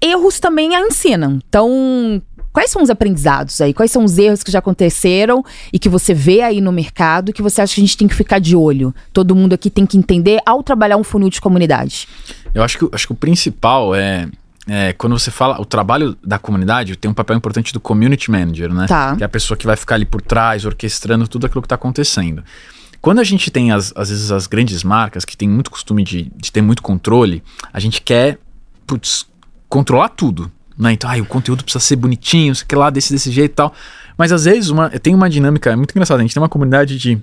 erros 0.00 0.38
também 0.38 0.74
a 0.76 0.80
ensinam. 0.80 1.38
Então, 1.48 2.22
quais 2.52 2.70
são 2.70 2.82
os 2.82 2.90
aprendizados 2.90 3.60
aí? 3.60 3.72
Quais 3.72 3.90
são 3.90 4.04
os 4.04 4.18
erros 4.18 4.42
que 4.42 4.50
já 4.50 4.58
aconteceram 4.58 5.44
e 5.72 5.78
que 5.78 5.88
você 5.88 6.14
vê 6.14 6.42
aí 6.42 6.60
no 6.60 6.72
mercado 6.72 7.32
que 7.32 7.42
você 7.42 7.60
acha 7.60 7.74
que 7.74 7.80
a 7.80 7.84
gente 7.84 7.96
tem 7.96 8.08
que 8.08 8.14
ficar 8.14 8.38
de 8.38 8.56
olho? 8.56 8.94
Todo 9.12 9.34
mundo 9.34 9.52
aqui 9.52 9.70
tem 9.70 9.86
que 9.86 9.96
entender 9.96 10.40
ao 10.44 10.62
trabalhar 10.62 10.96
um 10.96 11.04
funil 11.04 11.30
de 11.30 11.40
comunidade. 11.40 12.08
Eu 12.54 12.62
acho 12.62 12.78
que, 12.78 12.88
acho 12.92 13.06
que 13.06 13.12
o 13.12 13.16
principal 13.16 13.94
é, 13.94 14.28
é, 14.68 14.92
quando 14.92 15.18
você 15.18 15.30
fala 15.30 15.60
o 15.60 15.64
trabalho 15.64 16.16
da 16.22 16.38
comunidade, 16.38 16.94
tem 16.96 17.10
um 17.10 17.14
papel 17.14 17.36
importante 17.36 17.72
do 17.72 17.80
community 17.80 18.30
manager, 18.30 18.72
né? 18.72 18.86
Tá. 18.86 19.16
Que 19.16 19.22
é 19.22 19.26
a 19.26 19.28
pessoa 19.28 19.56
que 19.56 19.66
vai 19.66 19.76
ficar 19.76 19.94
ali 19.94 20.04
por 20.04 20.20
trás, 20.20 20.64
orquestrando 20.64 21.26
tudo 21.26 21.46
aquilo 21.46 21.62
que 21.62 21.66
está 21.66 21.74
acontecendo. 21.74 22.44
Quando 23.00 23.20
a 23.20 23.24
gente 23.24 23.50
tem, 23.50 23.72
as, 23.72 23.92
às 23.96 24.10
vezes, 24.10 24.30
as 24.30 24.46
grandes 24.46 24.84
marcas 24.84 25.24
que 25.24 25.36
têm 25.36 25.48
muito 25.48 25.70
costume 25.70 26.04
de, 26.04 26.30
de 26.36 26.52
ter 26.52 26.60
muito 26.60 26.82
controle, 26.82 27.42
a 27.72 27.80
gente 27.80 28.02
quer, 28.02 28.38
putz, 28.86 29.26
controlar 29.68 30.10
tudo. 30.10 30.50
Né? 30.76 30.92
Então, 30.92 31.08
ai, 31.08 31.20
o 31.20 31.26
conteúdo 31.26 31.64
precisa 31.64 31.82
ser 31.82 31.96
bonitinho, 31.96 32.54
sei 32.54 32.66
que 32.66 32.74
lá, 32.74 32.90
desse, 32.90 33.12
desse 33.12 33.30
jeito 33.30 33.52
e 33.52 33.54
tal. 33.54 33.72
Mas 34.16 34.32
às 34.32 34.44
vezes 34.44 34.68
uma, 34.68 34.90
tem 34.90 35.14
uma 35.14 35.30
dinâmica 35.30 35.70
é 35.70 35.76
muito 35.76 35.92
engraçada. 35.92 36.20
A 36.20 36.22
gente 36.22 36.34
tem 36.34 36.42
uma 36.42 36.48
comunidade 36.48 36.98
de 36.98 37.22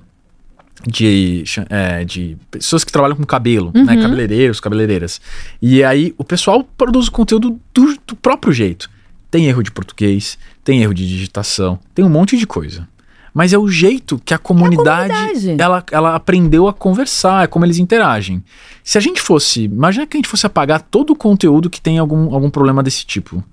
de, 0.86 1.44
é, 1.70 2.04
de 2.04 2.38
pessoas 2.51 2.84
que 2.84 2.92
trabalham 2.92 3.15
com 3.15 3.25
cabelo, 3.25 3.72
né? 3.74 3.96
Uhum. 3.96 4.01
Cabeleireiros, 4.01 4.60
cabeleireiras. 4.60 5.20
E 5.62 5.84
aí 5.84 6.13
o 6.18 6.24
pessoal 6.24 6.63
produz 6.77 7.08
o 7.08 7.12
conteúdo 7.12 7.60
do, 7.74 7.98
do 8.06 8.15
próprio 8.15 8.54
jeito. 8.54 8.89
Tem 9.32 9.48
erro 9.48 9.63
de 9.63 9.72
português, 9.72 10.38
tem 10.63 10.82
erro 10.82 10.94
de 10.94 11.08
digitação, 11.08 11.80
tem 11.94 12.06
um 12.06 12.10
monte 12.10 12.38
de 12.38 12.46
coisa. 12.46 12.88
Mas 13.34 13.51
é 13.51 13.58
o 13.58 13.68
jeito 13.68 14.22
que 14.24 14.34
a 14.34 14.38
comunidade, 14.38 15.13
comunidade. 15.13 15.62
Ela, 15.62 15.84
ela 15.92 16.15
aprendeu 16.15 16.70
a 16.70 16.74
conversar, 16.74 17.44
é 17.44 17.48
como 17.48 17.65
eles 17.65 17.80
interagem. 17.80 18.42
Se 18.82 18.98
a 18.98 19.01
gente 19.01 19.22
fosse, 19.22 19.63
imagina 19.63 20.08
que 20.08 20.15
a 20.15 20.20
gente 20.20 20.30
fosse 20.30 20.46
apagar 20.46 20.82
todo 20.82 21.12
o 21.12 21.15
conteúdo 21.18 21.70
que 21.70 21.82
tem 21.82 21.98
algum, 21.98 22.34
algum 22.34 22.50
problema 22.50 22.82
desse 22.82 23.06
tipo. 23.06 23.44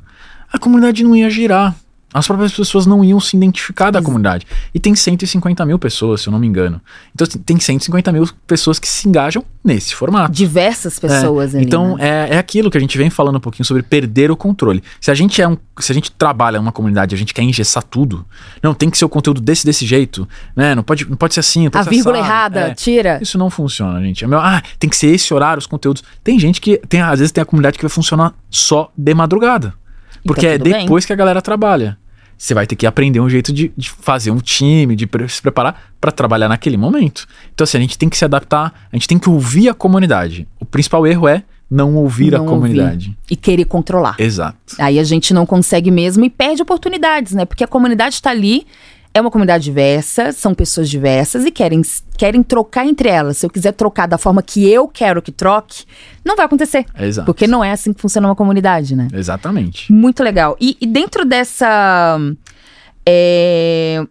A 0.52 0.58
comunidade 0.58 1.02
não 1.02 1.16
ia 1.16 1.28
girar. 1.28 1.74
As 2.12 2.26
próprias 2.26 2.52
pessoas 2.52 2.84
não 2.86 3.02
iam 3.02 3.18
se 3.20 3.36
identificar 3.36 3.90
da 3.90 4.02
comunidade. 4.02 4.46
E 4.74 4.78
tem 4.80 4.94
150 4.94 5.64
mil 5.64 5.78
pessoas, 5.78 6.20
se 6.20 6.28
eu 6.28 6.32
não 6.32 6.38
me 6.38 6.46
engano. 6.46 6.80
Então 7.14 7.26
assim, 7.28 7.38
tem 7.38 7.58
150 7.58 8.12
mil 8.12 8.28
pessoas 8.46 8.78
que 8.78 8.86
se 8.88 9.08
engajam 9.08 9.44
nesse 9.64 9.94
formato. 9.94 10.32
Diversas 10.32 10.98
pessoas 10.98 11.54
É, 11.54 11.58
ali. 11.58 11.66
Então 11.66 11.96
né? 11.96 12.28
é, 12.30 12.34
é 12.34 12.38
aquilo 12.38 12.70
que 12.70 12.76
a 12.76 12.80
gente 12.80 12.96
vem 12.98 13.08
falando 13.10 13.36
um 13.36 13.40
pouquinho 13.40 13.64
sobre 13.64 13.82
perder 13.82 14.30
o 14.30 14.36
controle. 14.36 14.82
Se 15.00 15.10
a 15.10 15.14
gente 15.14 15.40
é 15.40 15.48
um, 15.48 15.56
se 15.78 15.90
a 15.90 15.94
gente 15.94 16.10
trabalha 16.12 16.58
numa 16.58 16.72
comunidade, 16.72 17.14
e 17.14 17.16
a 17.16 17.18
gente 17.18 17.32
quer 17.32 17.42
engessar 17.42 17.82
tudo, 17.82 18.24
não 18.62 18.74
tem 18.74 18.90
que 18.90 18.98
ser 18.98 19.04
o 19.04 19.08
conteúdo 19.08 19.40
desse 19.40 19.64
desse 19.64 19.86
jeito, 19.86 20.28
né? 20.54 20.74
Não 20.74 20.82
pode, 20.82 21.08
não 21.08 21.16
pode 21.16 21.34
ser 21.34 21.40
assim, 21.40 21.68
pode 21.70 21.80
A 21.80 21.84
ser 21.84 21.90
vírgula 21.90 22.16
assado. 22.18 22.28
errada, 22.58 22.60
É. 22.72 22.74
tira. 22.74 23.18
Isso 23.22 23.38
não 23.38 23.48
funciona, 23.50 24.00
gente. 24.02 24.24
É 24.24 24.26
meu, 24.26 24.38
ah, 24.40 24.60
tem 24.78 24.90
que 24.90 24.96
ser 24.96 25.08
esse 25.08 25.32
horário, 25.32 25.58
os 25.58 25.66
conteúdos. 25.66 26.02
Tem 26.22 26.38
gente 26.38 26.60
que 26.60 26.78
tem, 26.88 27.00
às 27.00 27.18
vezes 27.20 27.32
tem 27.32 27.40
a 27.40 27.44
comunidade 27.44 27.78
que 27.78 27.82
vai 27.84 27.90
funcionar 27.90 28.34
só 28.50 28.90
de 28.96 29.14
madrugada. 29.14 29.74
E 30.24 30.28
Porque 30.28 30.46
tá 30.46 30.52
é 30.52 30.58
tudo 30.58 30.70
bem. 30.70 30.82
depois 30.82 31.04
que 31.04 31.12
a 31.12 31.16
galera 31.16 31.40
trabalha. 31.42 31.98
Você 32.42 32.54
vai 32.54 32.66
ter 32.66 32.74
que 32.74 32.88
aprender 32.88 33.20
um 33.20 33.30
jeito 33.30 33.52
de, 33.52 33.70
de 33.76 33.88
fazer 33.88 34.32
um 34.32 34.38
time, 34.38 34.96
de 34.96 35.06
pre- 35.06 35.28
se 35.28 35.40
preparar 35.40 35.80
para 36.00 36.10
trabalhar 36.10 36.48
naquele 36.48 36.76
momento. 36.76 37.24
Então, 37.54 37.62
assim, 37.62 37.78
a 37.78 37.80
gente 37.80 37.96
tem 37.96 38.08
que 38.08 38.16
se 38.18 38.24
adaptar, 38.24 38.88
a 38.92 38.96
gente 38.96 39.06
tem 39.06 39.16
que 39.16 39.30
ouvir 39.30 39.68
a 39.68 39.74
comunidade. 39.74 40.48
O 40.58 40.64
principal 40.64 41.06
erro 41.06 41.28
é 41.28 41.44
não 41.70 41.94
ouvir 41.94 42.32
Não 42.32 42.44
a 42.44 42.48
comunidade. 42.48 43.16
E 43.30 43.36
querer 43.36 43.64
controlar. 43.66 44.16
Exato. 44.18 44.58
Aí 44.80 44.98
a 44.98 45.04
gente 45.04 45.32
não 45.32 45.46
consegue 45.46 45.88
mesmo 45.92 46.24
e 46.24 46.28
perde 46.30 46.60
oportunidades, 46.62 47.32
né? 47.32 47.44
Porque 47.44 47.62
a 47.62 47.68
comunidade 47.68 48.16
está 48.16 48.30
ali, 48.30 48.66
é 49.14 49.20
uma 49.20 49.30
comunidade 49.30 49.64
diversa, 49.64 50.32
são 50.32 50.54
pessoas 50.54 50.88
diversas 50.88 51.44
e 51.44 51.50
querem, 51.50 51.82
querem 52.16 52.42
trocar 52.42 52.86
entre 52.86 53.08
elas. 53.08 53.36
Se 53.38 53.46
eu 53.46 53.50
quiser 53.50 53.72
trocar 53.72 54.06
da 54.06 54.16
forma 54.16 54.42
que 54.42 54.66
eu 54.68 54.88
quero 54.88 55.20
que 55.20 55.30
troque, 55.30 55.84
não 56.24 56.34
vai 56.34 56.46
acontecer. 56.46 56.86
Exato. 56.98 57.26
Porque 57.26 57.46
não 57.46 57.62
é 57.62 57.72
assim 57.72 57.92
que 57.92 58.00
funciona 58.00 58.28
uma 58.28 58.36
comunidade, 58.36 58.96
né? 58.96 59.08
Exatamente. 59.12 59.92
Muito 59.92 60.22
legal. 60.22 60.56
E, 60.60 60.76
e 60.80 60.86
dentro 60.86 61.24
dessa. 61.26 62.18
é, 63.06 64.02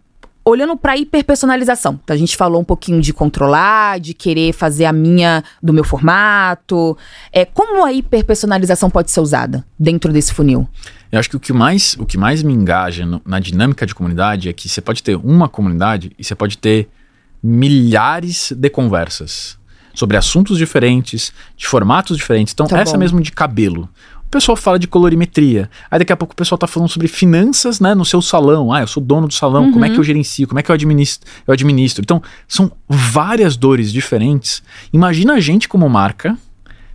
olhando 0.44 0.76
para 0.76 0.96
hiperpersonalização, 0.96 1.98
então 2.02 2.14
a 2.14 2.18
gente 2.18 2.36
falou 2.36 2.60
um 2.60 2.64
pouquinho 2.64 3.00
de 3.00 3.12
controlar, 3.12 3.98
de 3.98 4.14
querer 4.14 4.52
fazer 4.52 4.84
a 4.84 4.92
minha 4.92 5.42
do 5.60 5.72
meu 5.72 5.84
formato. 5.84 6.96
É, 7.32 7.44
como 7.44 7.84
a 7.84 7.92
hiperpersonalização 7.92 8.88
pode 8.88 9.10
ser 9.10 9.20
usada 9.20 9.64
dentro 9.78 10.12
desse 10.12 10.32
funil? 10.32 10.68
Eu 11.12 11.18
acho 11.20 11.28
que 11.28 11.36
o 11.36 11.40
que 11.40 11.52
mais, 11.52 11.94
o 11.98 12.06
que 12.06 12.16
mais 12.16 12.42
me 12.42 12.54
engaja 12.54 13.04
no- 13.04 13.20
na 13.24 13.38
dinâmica 13.38 13.84
de 13.86 13.94
comunidade 13.94 14.48
é 14.48 14.52
que 14.54 14.66
você 14.66 14.80
pode 14.80 15.02
ter 15.02 15.14
uma 15.16 15.46
comunidade 15.46 16.10
e 16.18 16.24
você 16.24 16.34
pode 16.34 16.56
ter 16.56 16.88
milhares 17.42 18.52
de 18.56 18.70
conversas 18.70 19.58
sobre 19.94 20.16
assuntos 20.16 20.56
diferentes, 20.56 21.32
de 21.54 21.66
formatos 21.66 22.16
diferentes. 22.16 22.54
Então, 22.54 22.66
Tá 22.66 22.80
essa 22.80 22.94
bom. 22.94 22.98
mesmo 22.98 23.20
de 23.20 23.30
cabelo. 23.30 23.88
O 24.24 24.30
pessoal 24.32 24.56
fala 24.56 24.78
de 24.78 24.86
colorimetria. 24.86 25.68
Aí 25.90 25.98
daqui 25.98 26.10
a 26.10 26.16
pouco 26.16 26.32
o 26.32 26.36
pessoal 26.36 26.58
tá 26.58 26.66
falando 26.66 26.88
sobre 26.88 27.06
finanças, 27.08 27.78
né, 27.78 27.94
no 27.94 28.02
seu 28.06 28.22
salão. 28.22 28.72
Ah, 28.72 28.80
eu 28.80 28.86
sou 28.86 29.02
dono 29.02 29.28
do 29.28 29.34
salão, 29.34 29.70
como 29.70 29.84
é 29.84 29.90
que 29.90 29.98
eu 29.98 30.02
gerencio, 30.02 30.48
como 30.48 30.58
é 30.58 30.62
que 30.62 30.70
eu 30.70 30.74
administro, 30.74 31.28
eu 31.46 31.52
administro. 31.52 32.00
Então, 32.02 32.22
são 32.48 32.72
várias 32.88 33.54
dores 33.58 33.92
diferentes. 33.92 34.62
Imagina 34.90 35.34
a 35.34 35.40
gente 35.40 35.68
como 35.68 35.86
marca 35.90 36.38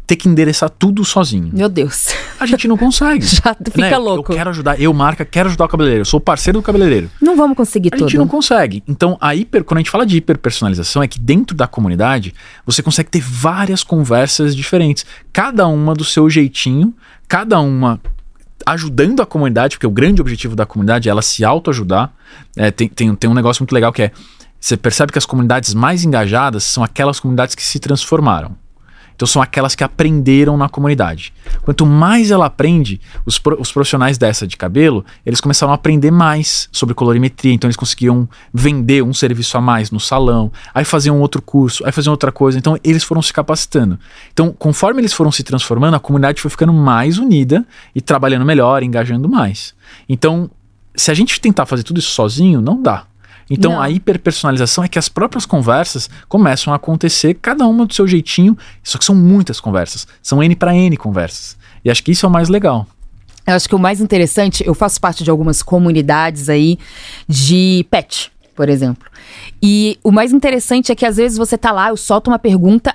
ter 0.08 0.16
que 0.16 0.30
endereçar 0.30 0.70
tudo 0.70 1.04
sozinho. 1.04 1.50
Meu 1.54 1.68
Deus. 1.68 2.08
A 2.40 2.46
gente 2.46 2.66
não 2.66 2.78
consegue. 2.78 3.24
Já 3.28 3.54
fica 3.54 3.78
Né? 3.82 3.98
louco. 3.98 4.32
Eu 4.32 4.38
quero 4.38 4.50
ajudar, 4.52 4.80
eu, 4.80 4.94
marca, 4.94 5.26
quero 5.26 5.50
ajudar 5.50 5.66
o 5.66 5.68
cabeleireiro. 5.68 6.02
Eu 6.02 6.06
sou 6.06 6.20
parceiro 6.20 6.60
do 6.60 6.64
cabeleireiro. 6.64 7.12
Não 7.22 7.36
vamos 7.36 7.58
conseguir 7.58 7.90
A 7.94 7.98
tudo. 7.98 8.08
gente 8.10 8.18
não 8.18 8.28
consegue. 8.28 8.82
Então, 8.88 9.18
a 9.20 9.36
hiper, 9.36 9.66
quando 9.66 9.80
a 9.80 9.82
gente 9.82 9.92
fala 9.92 10.06
de 10.06 10.16
hiperpersonalização, 10.18 11.04
é 11.04 11.08
que 11.10 11.20
dentro 11.20 11.56
da 11.58 11.68
comunidade 11.68 12.34
você 12.66 12.82
consegue 12.82 13.10
ter 13.10 13.20
várias 13.22 13.84
conversas 13.84 14.56
diferentes. 14.56 15.06
Cada 15.34 15.68
uma 15.68 15.94
do 15.94 16.06
seu 16.06 16.30
jeitinho, 16.30 16.94
cada 17.28 17.60
uma 17.60 18.00
ajudando 18.66 19.22
a 19.22 19.26
comunidade, 19.26 19.76
porque 19.76 19.88
o 19.88 19.92
grande 19.92 20.22
objetivo 20.22 20.56
da 20.56 20.66
comunidade 20.66 21.10
é 21.10 21.12
ela 21.12 21.22
se 21.22 21.44
autoajudar. 21.44 22.14
É, 22.56 22.72
tem, 22.72 22.88
tem, 22.88 23.14
tem 23.14 23.30
um 23.30 23.34
negócio 23.34 23.62
muito 23.62 23.74
legal 23.74 23.92
que 23.92 24.04
é: 24.04 24.12
você 24.60 24.78
percebe 24.78 25.12
que 25.12 25.18
as 25.18 25.26
comunidades 25.26 25.74
mais 25.74 26.04
engajadas 26.06 26.64
são 26.64 26.84
aquelas 26.84 27.20
comunidades 27.20 27.56
que 27.56 27.64
se 27.64 27.78
transformaram. 27.80 28.56
Então 29.18 29.28
são 29.28 29.42
aquelas 29.42 29.74
que 29.74 29.84
aprenderam 29.84 30.56
na 30.56 30.70
comunidade. 30.70 31.34
Quanto 31.64 31.88
mais 31.88 32.30
ela 32.30 32.46
aprende, 32.46 33.02
os, 33.26 33.40
pro- 33.40 33.60
os 33.60 33.72
profissionais 33.72 34.16
dessa 34.16 34.46
de 34.46 34.56
cabelo, 34.56 35.04
eles 35.26 35.42
começaram 35.42 35.72
a 35.72 35.76
aprender 35.76 36.12
mais 36.12 36.70
sobre 36.72 36.94
colorimetria. 36.94 37.52
Então 37.52 37.68
eles 37.68 37.76
conseguiam 37.76 38.30
vender 38.54 39.04
um 39.04 39.16
serviço 39.16 39.58
a 39.58 39.62
mais 39.62 39.90
no 39.90 40.00
salão, 40.00 40.52
aí 40.72 40.86
faziam 40.86 41.20
outro 41.20 41.42
curso, 41.42 41.84
aí 41.84 41.92
faziam 41.92 42.12
outra 42.12 42.32
coisa. 42.32 42.60
Então 42.60 42.78
eles 42.84 43.04
foram 43.04 43.24
se 43.24 43.34
capacitando. 43.34 43.98
Então, 44.32 44.54
conforme 44.58 45.02
eles 45.02 45.14
foram 45.14 45.32
se 45.32 45.42
transformando, 45.44 45.96
a 45.96 46.00
comunidade 46.00 46.40
foi 46.40 46.52
ficando 46.52 46.72
mais 46.72 47.18
unida 47.18 47.66
e 47.96 48.00
trabalhando 48.00 48.46
melhor, 48.46 48.84
engajando 48.84 49.28
mais. 49.28 49.74
Então, 50.08 50.48
se 50.96 51.10
a 51.10 51.14
gente 51.16 51.42
tentar 51.42 51.66
fazer 51.66 51.82
tudo 51.82 52.00
isso 52.00 52.12
sozinho, 52.12 52.62
não 52.62 52.80
dá. 52.80 53.06
Então 53.50 53.74
Não. 53.74 53.82
a 53.82 53.90
hiperpersonalização 53.90 54.84
é 54.84 54.88
que 54.88 55.00
as 55.00 55.10
próprias 55.10 55.46
conversas 55.46 56.10
começam 56.28 56.74
a 56.74 56.76
acontecer, 56.76 57.36
cada 57.36 57.66
uma 57.66 57.86
do 57.86 57.94
seu 57.94 58.08
jeitinho, 58.08 58.58
só 58.84 58.98
que 58.98 59.06
são 59.06 59.16
muitas 59.16 59.60
conversas. 59.60 60.08
São 60.22 60.44
N 60.44 60.56
para 60.56 60.76
N 60.76 60.96
conversas. 60.98 61.58
E 61.84 61.90
acho 61.90 62.04
que 62.04 62.12
isso 62.12 62.26
é 62.26 62.30
o 62.30 62.32
mais 62.32 62.50
legal. 62.50 62.86
Eu 63.46 63.54
acho 63.54 63.70
que 63.70 63.76
o 63.76 63.80
mais 63.80 64.02
interessante, 64.02 64.62
eu 64.68 64.74
faço 64.76 65.00
parte 65.00 65.24
de 65.24 65.30
algumas 65.30 65.64
comunidades 65.64 66.50
aí 66.50 66.78
de 67.28 67.86
pet, 67.90 68.30
por 68.54 68.68
exemplo. 68.68 69.10
E 69.64 69.98
o 70.04 70.12
mais 70.12 70.34
interessante 70.34 70.92
é 70.92 70.96
que 70.96 71.06
às 71.06 71.16
vezes 71.16 71.38
você 71.38 71.58
tá 71.58 71.72
lá, 71.72 71.90
eu 71.90 71.96
solto 71.96 72.30
uma 72.30 72.38
pergunta, 72.38 72.94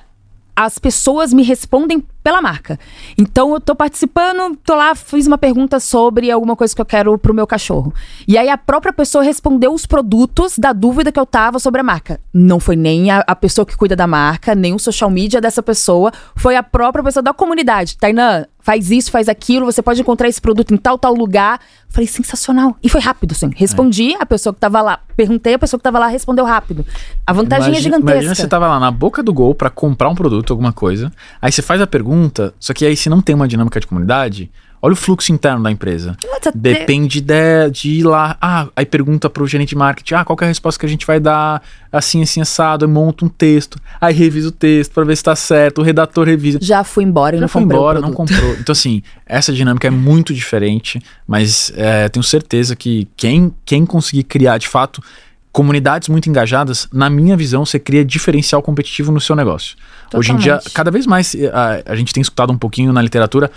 as 0.54 0.78
pessoas 0.78 1.32
me 1.32 1.42
respondem 1.42 2.04
pela 2.22 2.40
marca. 2.40 2.78
Então 3.18 3.52
eu 3.54 3.60
tô 3.60 3.74
participando, 3.74 4.56
tô 4.64 4.74
lá, 4.74 4.94
fiz 4.94 5.26
uma 5.26 5.38
pergunta 5.38 5.80
sobre 5.80 6.30
alguma 6.30 6.54
coisa 6.56 6.74
que 6.74 6.80
eu 6.80 6.84
quero 6.86 7.18
pro 7.18 7.34
meu 7.34 7.46
cachorro. 7.46 7.92
E 8.26 8.38
aí 8.38 8.48
a 8.48 8.56
própria 8.56 8.92
pessoa 8.92 9.24
respondeu 9.24 9.72
os 9.72 9.86
produtos 9.86 10.58
da 10.58 10.72
dúvida 10.72 11.10
que 11.10 11.18
eu 11.18 11.26
tava 11.26 11.58
sobre 11.58 11.80
a 11.80 11.84
marca. 11.84 12.20
Não 12.32 12.60
foi 12.60 12.76
nem 12.76 13.10
a, 13.10 13.24
a 13.26 13.34
pessoa 13.36 13.66
que 13.66 13.76
cuida 13.76 13.96
da 13.96 14.06
marca, 14.06 14.54
nem 14.54 14.74
o 14.74 14.78
social 14.78 15.10
media 15.10 15.40
dessa 15.40 15.62
pessoa, 15.62 16.12
foi 16.36 16.56
a 16.56 16.62
própria 16.62 17.02
pessoa 17.04 17.22
da 17.22 17.32
comunidade. 17.32 17.96
Tainã, 17.98 18.44
faz 18.60 18.90
isso, 18.90 19.10
faz 19.10 19.28
aquilo, 19.28 19.66
você 19.66 19.82
pode 19.82 20.00
encontrar 20.00 20.28
esse 20.28 20.40
produto 20.40 20.72
em 20.72 20.76
tal, 20.76 20.96
tal 20.96 21.14
lugar. 21.14 21.60
Falei, 21.88 22.06
sensacional. 22.06 22.76
E 22.82 22.88
foi 22.88 23.00
rápido, 23.02 23.32
assim. 23.32 23.50
Respondi, 23.54 24.14
a 24.18 24.24
pessoa 24.24 24.54
que 24.54 24.60
tava 24.60 24.80
lá, 24.80 25.00
perguntei, 25.14 25.54
a 25.54 25.58
pessoa 25.58 25.78
que 25.78 25.82
tava 25.84 25.98
lá 25.98 26.06
respondeu 26.06 26.44
rápido. 26.44 26.86
A 27.26 27.32
vantagem 27.34 27.66
é 27.66 27.68
Imagina- 27.72 27.96
gigantesca. 27.96 28.12
Imagina 28.14 28.34
você 28.34 28.48
tava 28.48 28.66
lá 28.66 28.80
na 28.80 28.90
boca 28.90 29.22
do 29.22 29.30
gol 29.32 29.54
pra 29.54 29.68
comprar 29.68 30.08
um 30.08 30.14
produto, 30.14 30.52
alguma 30.52 30.72
coisa. 30.72 31.12
Aí 31.40 31.52
você 31.52 31.60
faz 31.60 31.82
a 31.82 31.86
pergunta, 31.86 32.11
só 32.58 32.72
que 32.72 32.84
aí 32.84 32.96
se 32.96 33.08
não 33.08 33.20
tem 33.20 33.34
uma 33.34 33.48
dinâmica 33.48 33.80
de 33.80 33.86
comunidade, 33.86 34.50
olha 34.82 34.92
o 34.92 34.96
fluxo 34.96 35.32
interno 35.32 35.62
da 35.62 35.70
empresa. 35.70 36.16
Nossa, 36.24 36.52
Depende 36.52 37.20
de, 37.20 37.70
de 37.70 37.90
ir 37.90 38.02
lá. 38.02 38.36
Ah, 38.40 38.66
aí 38.74 38.84
pergunta 38.84 39.30
pro 39.30 39.46
gerente 39.46 39.70
de 39.70 39.76
marketing: 39.76 40.14
ah, 40.14 40.24
qual 40.24 40.36
é 40.40 40.44
a 40.44 40.48
resposta 40.48 40.80
que 40.80 40.84
a 40.84 40.88
gente 40.88 41.06
vai 41.06 41.20
dar? 41.20 41.62
Assim, 41.90 42.22
assim, 42.22 42.40
assado. 42.40 42.84
Aí 42.84 42.90
monta 42.90 43.24
um 43.24 43.28
texto. 43.28 43.78
Aí 44.00 44.12
revisa 44.12 44.48
o 44.48 44.52
texto 44.52 44.92
pra 44.92 45.04
ver 45.04 45.16
se 45.16 45.22
tá 45.22 45.36
certo. 45.36 45.78
O 45.80 45.84
redator 45.84 46.26
revisa. 46.26 46.58
Já 46.60 46.82
fui 46.82 47.04
embora 47.04 47.36
e 47.36 47.38
Já 47.38 47.42
não 47.42 47.48
foi 47.48 47.62
comprei 47.62 47.78
embora, 47.78 47.98
o 48.00 48.02
não 48.02 48.12
comprou. 48.12 48.54
Então, 48.58 48.72
assim, 48.72 49.02
essa 49.24 49.52
dinâmica 49.52 49.86
é 49.86 49.90
muito 49.90 50.34
diferente, 50.34 51.00
mas 51.26 51.72
é, 51.76 52.08
tenho 52.08 52.24
certeza 52.24 52.74
que 52.74 53.06
quem, 53.16 53.54
quem 53.64 53.86
conseguir 53.86 54.24
criar, 54.24 54.58
de 54.58 54.68
fato, 54.68 55.02
comunidades 55.52 56.08
muito 56.08 56.28
engajadas, 56.28 56.88
na 56.90 57.10
minha 57.10 57.36
visão, 57.36 57.64
você 57.64 57.78
cria 57.78 58.04
diferencial 58.04 58.62
competitivo 58.62 59.12
no 59.12 59.20
seu 59.20 59.36
negócio. 59.36 59.76
Hoje 60.14 60.32
em 60.32 60.36
dia, 60.36 60.54
Totalmente. 60.54 60.74
cada 60.74 60.90
vez 60.90 61.06
mais, 61.06 61.34
eh, 61.34 61.50
a, 61.52 61.92
a 61.92 61.96
gente 61.96 62.12
tem 62.12 62.22
escutado 62.22 62.52
um 62.52 62.58
pouquinho 62.58 62.92
na 62.92 63.02
literatura 63.02 63.50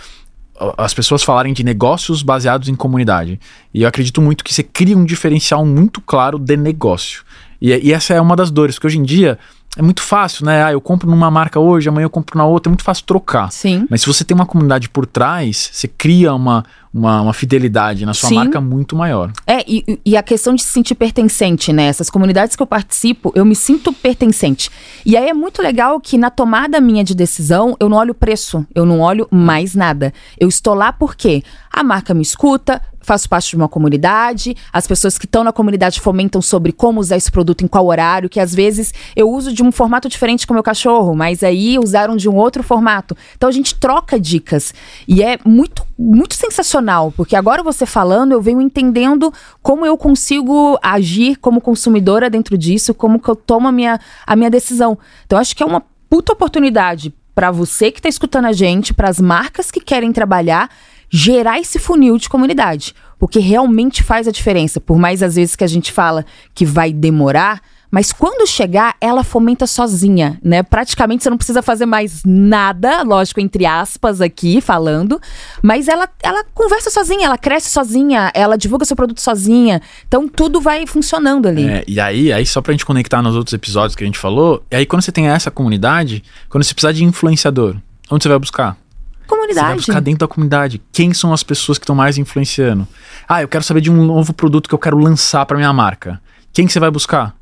as 0.78 0.94
pessoas 0.94 1.22
falarem 1.22 1.54
de 1.54 1.64
negócios 1.64 2.24
baseados 2.24 2.70
em 2.70 2.76
comunidade. 2.76 3.40
E 3.74 3.82
eu 3.82 3.88
acredito 3.88 4.22
muito 4.22 4.44
que 4.44 4.54
você 4.54 4.64
cria 4.64 4.98
um 4.98 5.04
diferencial 5.04 5.66
muito 5.66 6.00
claro 6.00 6.40
de 6.40 6.56
negócio. 6.56 7.24
E, 7.66 7.88
e 7.88 7.94
essa 7.94 8.14
é 8.14 8.22
uma 8.22 8.36
das 8.36 8.52
dores, 8.52 8.76
porque 8.76 8.86
hoje 8.86 9.00
em 9.00 9.04
dia 9.04 9.40
é 9.76 9.82
muito 9.82 10.02
fácil, 10.02 10.46
né? 10.46 10.64
Ah, 10.64 10.72
eu 10.72 10.80
compro 10.80 11.10
numa 11.10 11.30
marca 11.32 11.60
hoje, 11.60 11.90
amanhã 11.90 12.06
eu 12.06 12.10
compro 12.10 12.38
na 12.38 12.46
outra, 12.46 12.70
é 12.70 12.72
muito 12.72 12.84
fácil 12.84 13.04
trocar. 13.06 13.52
Sim. 13.52 13.86
Mas 13.90 14.02
se 14.02 14.08
você 14.08 14.24
tem 14.24 14.36
uma 14.36 14.46
comunidade 14.46 14.88
por 14.88 15.06
trás, 15.06 15.70
você 15.74 15.88
cria 15.88 16.34
uma, 16.34 16.64
uma, 16.94 17.22
uma 17.22 17.34
fidelidade 17.34 18.06
na 18.06 18.14
sua 18.14 18.30
Sim. 18.30 18.36
marca 18.36 18.62
muito 18.62 18.96
maior. 18.96 19.34
É, 19.46 19.60
e, 19.68 20.00
e 20.06 20.16
a 20.16 20.24
questão 20.24 20.54
de 20.54 20.64
se 20.64 20.70
sentir 20.70 20.96
pertencente, 20.96 21.74
né? 21.74 21.88
Essas 21.88 22.10
comunidades 22.10 22.56
que 22.56 22.62
eu 22.64 22.68
participo, 22.68 23.34
eu 23.36 23.44
me 23.44 23.56
sinto 23.56 23.92
pertencente. 23.92 24.70
E 25.06 25.18
aí 25.18 25.28
é 25.28 25.34
muito 25.34 25.62
legal 25.62 26.00
que 26.00 26.18
na 26.18 26.30
tomada 26.30 26.80
minha 26.80 27.04
de 27.04 27.14
decisão, 27.14 27.76
eu 27.78 27.90
não 27.90 27.98
olho 27.98 28.12
o 28.12 28.16
preço, 28.16 28.66
eu 28.74 28.86
não 28.86 29.02
olho 29.02 29.28
mais 29.30 29.76
nada. 29.76 30.14
Eu 30.40 30.48
estou 30.48 30.74
lá 30.74 30.94
porque 30.94 31.44
a 31.70 31.84
marca 31.84 32.14
me 32.14 32.22
escuta, 32.22 32.82
faço 33.06 33.30
parte 33.30 33.50
de 33.50 33.56
uma 33.56 33.70
comunidade, 33.70 34.56
as 34.74 34.88
pessoas 34.88 35.18
que 35.18 35.26
estão 35.26 35.44
na 35.44 35.52
comunidade 35.52 36.02
fomentam 36.02 36.42
sobre 36.42 36.72
como 36.72 37.00
usar 37.00 37.18
esse 37.18 37.32
produto 37.32 37.64
em 37.64 37.68
qual 37.68 37.86
horário, 37.86 38.30
que 38.30 38.40
às 38.40 38.54
vezes 38.54 38.94
eu 39.16 39.30
uso 39.30 39.54
de 39.54 39.64
um 39.64 39.72
formato 39.72 40.10
diferente 40.10 40.46
com 40.46 40.54
meu 40.54 40.64
cachorro, 40.64 41.16
mas 41.16 41.44
aí 41.44 41.78
usaram 41.80 42.16
de 42.16 42.28
um 42.28 42.36
outro 42.36 42.64
formato. 42.64 43.16
Então 43.36 43.48
a 43.48 43.52
gente 43.52 43.76
troca 43.76 44.20
dicas. 44.20 44.74
E 45.08 45.24
é 45.24 45.38
muito, 45.46 45.86
muito 45.98 46.36
sensacional, 46.36 47.14
porque 47.16 47.36
agora 47.36 47.64
você 47.64 47.86
falando, 47.86 48.32
eu 48.32 48.42
venho 48.42 48.62
entendendo 48.62 49.32
como 49.62 49.86
eu 49.86 49.98
consigo 49.98 50.78
agir 50.82 51.38
como 51.38 51.62
consumidora 51.62 52.30
dentro 52.30 52.58
disso, 52.58 52.94
como 52.94 53.20
que 53.20 53.30
eu 53.30 53.36
tomo 53.36 53.68
a 53.68 53.72
minha, 53.72 54.00
a 54.26 54.36
minha 54.36 54.50
decisão. 54.50 54.98
Então 55.26 55.38
acho 55.38 55.56
que 55.56 55.64
é 55.64 55.66
uma 55.66 55.84
puta 56.10 56.34
oportunidade 56.34 57.14
para 57.36 57.52
você 57.52 57.92
que 57.92 58.00
está 58.00 58.08
escutando 58.08 58.46
a 58.46 58.54
gente, 58.54 58.94
para 58.94 59.10
as 59.10 59.20
marcas 59.20 59.70
que 59.70 59.82
querem 59.82 60.14
trabalhar, 60.14 60.70
gerar 61.10 61.60
esse 61.60 61.80
funil 61.80 62.18
de 62.18 62.30
comunidade, 62.30 62.94
porque 63.20 63.40
realmente 63.40 64.04
faz 64.04 64.28
a 64.28 64.32
diferença. 64.32 64.80
Por 64.80 64.98
mais 64.98 65.24
às 65.24 65.36
vezes 65.36 65.56
que 65.56 65.64
a 65.64 65.68
gente 65.68 65.92
fala 65.92 66.26
que 66.54 66.66
vai 66.66 66.92
demorar, 66.92 67.62
mas 67.96 68.12
quando 68.12 68.46
chegar, 68.46 68.96
ela 69.00 69.24
fomenta 69.24 69.66
sozinha, 69.66 70.38
né? 70.44 70.62
Praticamente 70.64 71.24
você 71.24 71.30
não 71.30 71.38
precisa 71.38 71.62
fazer 71.62 71.86
mais 71.86 72.24
nada, 72.26 73.04
lógico, 73.04 73.40
entre 73.40 73.66
aspas 73.66 74.20
aqui 74.20 74.60
falando, 74.60 75.18
mas 75.62 75.88
ela, 75.88 76.10
ela 76.22 76.44
conversa 76.54 76.90
sozinha, 76.90 77.28
ela 77.28 77.38
cresce 77.38 77.70
sozinha, 77.70 78.32
ela 78.34 78.58
divulga 78.58 78.84
seu 78.84 78.98
produto 78.98 79.22
sozinha. 79.22 79.82
Então 80.06 80.28
tudo 80.28 80.60
vai 80.60 80.86
funcionando 80.86 81.48
ali. 81.48 81.70
É, 81.70 81.86
e 81.88 81.98
aí, 81.98 82.34
aí, 82.34 82.46
só 82.46 82.62
pra 82.62 82.74
gente 82.74 82.86
conectar 82.86 83.22
nos 83.22 83.34
outros 83.34 83.54
episódios 83.54 83.96
que 83.96 84.04
a 84.04 84.08
gente 84.08 84.20
falou, 84.20 84.62
e 84.70 84.76
aí 84.76 84.86
quando 84.86 85.02
você 85.02 85.14
tem 85.14 85.30
essa 85.30 85.50
comunidade, 85.50 86.22
quando 86.50 86.66
você 86.66 86.74
precisar 86.74 86.92
de 86.92 87.06
influenciador, 87.06 87.78
onde 88.12 88.24
você 88.24 88.28
vai 88.30 88.40
buscar? 88.40 88.78
Comunidade. 89.28 89.60
Você 89.60 89.66
vai 89.66 89.76
buscar 89.76 90.00
dentro 90.02 90.20
da 90.20 90.28
comunidade. 90.28 90.82
Quem 90.92 91.14
são 91.14 91.34
as 91.34 91.44
pessoas 91.44 91.78
que 91.78 91.84
estão 91.84 91.96
mais 91.96 92.18
influenciando? 92.18 92.88
Ah, 93.28 93.42
eu 93.42 93.48
quero 93.48 93.64
saber 93.64 93.82
de 93.82 93.92
um 93.92 94.06
novo 94.06 94.34
produto 94.34 94.68
que 94.70 94.76
eu 94.76 94.80
quero 94.80 94.98
lançar 94.98 95.46
para 95.46 95.58
minha 95.58 95.74
marca. 95.74 96.22
Quem 96.54 96.66
que 96.66 96.74
você 96.74 96.80
vai 96.80 96.92
buscar? 96.92 97.36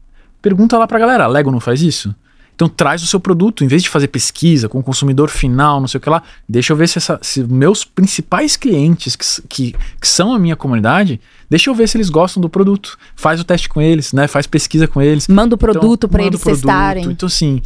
pergunta 0.43 0.77
lá 0.77 0.85
pra 0.85 0.99
galera, 0.99 1.23
a 1.23 1.27
Lego 1.27 1.49
não 1.49 1.61
faz 1.61 1.81
isso? 1.81 2.13
Então 2.55 2.69
traz 2.69 3.01
o 3.01 3.07
seu 3.07 3.19
produto, 3.19 3.63
em 3.63 3.67
vez 3.67 3.81
de 3.81 3.89
fazer 3.89 4.09
pesquisa 4.09 4.69
com 4.69 4.77
o 4.77 4.83
consumidor 4.83 5.29
final, 5.29 5.79
não 5.79 5.87
sei 5.87 5.97
o 5.97 6.01
que 6.01 6.09
lá, 6.09 6.21
deixa 6.47 6.71
eu 6.71 6.77
ver 6.77 6.87
se, 6.87 6.99
essa, 6.99 7.17
se 7.19 7.43
meus 7.43 7.83
principais 7.83 8.55
clientes, 8.55 9.15
que, 9.15 9.25
que, 9.47 9.75
que, 9.99 10.07
são 10.07 10.31
a 10.33 10.37
minha 10.37 10.55
comunidade, 10.55 11.19
deixa 11.49 11.71
eu 11.71 11.73
ver 11.73 11.87
se 11.87 11.97
eles 11.97 12.11
gostam 12.11 12.39
do 12.39 12.47
produto. 12.47 12.95
Faz 13.15 13.39
o 13.39 13.43
teste 13.43 13.67
com 13.67 13.81
eles, 13.81 14.13
né? 14.13 14.27
Faz 14.27 14.45
pesquisa 14.45 14.87
com 14.87 15.01
eles. 15.01 15.27
Manda 15.27 15.55
o 15.55 15.57
produto 15.57 16.05
então, 16.05 16.09
para 16.09 16.23
eles 16.23 16.41
produto. 16.41 16.61
testarem. 16.61 17.05
Então, 17.05 17.25
assim, 17.25 17.59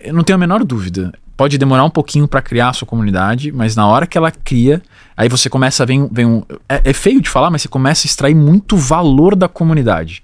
eu 0.00 0.14
não 0.14 0.22
tenho 0.22 0.36
a 0.36 0.38
menor 0.38 0.64
dúvida. 0.64 1.12
Pode 1.36 1.56
demorar 1.56 1.84
um 1.84 1.90
pouquinho 1.90 2.26
para 2.26 2.42
criar 2.42 2.70
a 2.70 2.72
sua 2.72 2.86
comunidade, 2.86 3.52
mas 3.52 3.76
na 3.76 3.86
hora 3.86 4.06
que 4.06 4.18
ela 4.18 4.30
cria, 4.30 4.82
aí 5.16 5.28
você 5.28 5.48
começa 5.48 5.82
a 5.82 5.86
ver, 5.86 6.08
vem 6.10 6.26
um. 6.26 6.42
É, 6.68 6.90
é 6.90 6.92
feio 6.92 7.20
de 7.20 7.30
falar, 7.30 7.50
mas 7.50 7.62
você 7.62 7.68
começa 7.68 8.06
a 8.06 8.08
extrair 8.08 8.34
muito 8.34 8.76
valor 8.76 9.36
da 9.36 9.48
comunidade. 9.48 10.22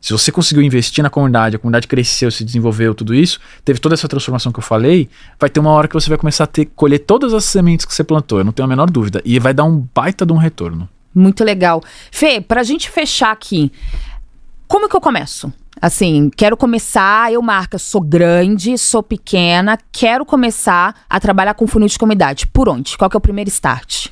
Se 0.00 0.12
você 0.12 0.30
conseguiu 0.30 0.62
investir 0.62 1.02
na 1.02 1.08
comunidade, 1.08 1.56
a 1.56 1.58
comunidade 1.58 1.88
cresceu, 1.88 2.30
se 2.30 2.44
desenvolveu, 2.44 2.94
tudo 2.94 3.14
isso, 3.14 3.40
teve 3.64 3.78
toda 3.78 3.94
essa 3.94 4.06
transformação 4.06 4.52
que 4.52 4.58
eu 4.58 4.62
falei, 4.62 5.08
vai 5.40 5.48
ter 5.48 5.60
uma 5.60 5.70
hora 5.70 5.88
que 5.88 5.94
você 5.94 6.10
vai 6.10 6.18
começar 6.18 6.44
a 6.44 6.46
ter, 6.46 6.66
colher 6.66 6.98
todas 6.98 7.32
as 7.32 7.44
sementes 7.44 7.86
que 7.86 7.94
você 7.94 8.04
plantou, 8.04 8.38
eu 8.38 8.44
não 8.44 8.52
tenho 8.52 8.66
a 8.66 8.68
menor 8.68 8.90
dúvida. 8.90 9.22
E 9.24 9.38
vai 9.38 9.54
dar 9.54 9.64
um 9.64 9.86
baita 9.94 10.26
de 10.26 10.32
um 10.34 10.36
retorno. 10.36 10.86
Muito 11.14 11.42
legal. 11.42 11.82
Fê, 12.12 12.38
pra 12.38 12.62
gente 12.62 12.90
fechar 12.90 13.32
aqui, 13.32 13.72
como 14.68 14.88
que 14.88 14.96
eu 14.96 15.00
começo? 15.00 15.50
Assim, 15.84 16.30
quero 16.34 16.56
começar, 16.56 17.30
eu 17.30 17.42
marca, 17.42 17.76
sou 17.76 18.00
grande, 18.00 18.78
sou 18.78 19.02
pequena, 19.02 19.78
quero 19.92 20.24
começar 20.24 20.94
a 21.10 21.20
trabalhar 21.20 21.52
com 21.52 21.66
funil 21.66 21.86
de 21.86 21.98
comunidade. 21.98 22.46
Por 22.46 22.70
onde? 22.70 22.96
Qual 22.96 23.10
que 23.10 23.14
é 23.14 23.18
o 23.18 23.20
primeiro 23.20 23.50
start? 23.50 24.06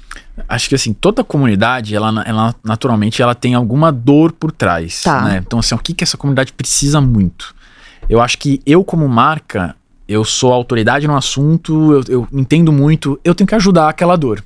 Acho 0.47 0.69
que 0.69 0.75
assim, 0.75 0.93
toda 0.93 1.25
comunidade, 1.25 1.97
ela, 1.97 2.23
ela 2.27 2.55
naturalmente 2.63 3.23
ela 3.23 3.35
tem 3.35 3.55
alguma 3.55 3.91
dor 3.91 4.33
por 4.33 4.53
trás. 4.53 5.01
Tá. 5.01 5.23
Né? 5.23 5.43
Então, 5.47 5.61
assim, 5.61 5.75
o 5.75 5.79
que, 5.79 5.95
que 5.95 6.05
essa 6.05 6.19
comunidade 6.19 6.53
precisa 6.53 7.01
muito? 7.01 7.55
Eu 8.07 8.21
acho 8.21 8.37
que 8.37 8.61
eu, 8.67 8.85
como 8.85 9.09
marca, 9.09 9.75
eu 10.07 10.27
sou 10.27 10.53
autoridade 10.53 11.07
no 11.07 11.17
assunto, 11.17 11.91
eu, 11.91 12.05
eu 12.07 12.29
entendo 12.35 12.71
muito, 12.71 13.19
eu 13.25 13.35
tenho 13.35 13.49
que 13.49 13.55
ajudar 13.55 13.89
aquela 13.89 14.15
dor. 14.15 14.45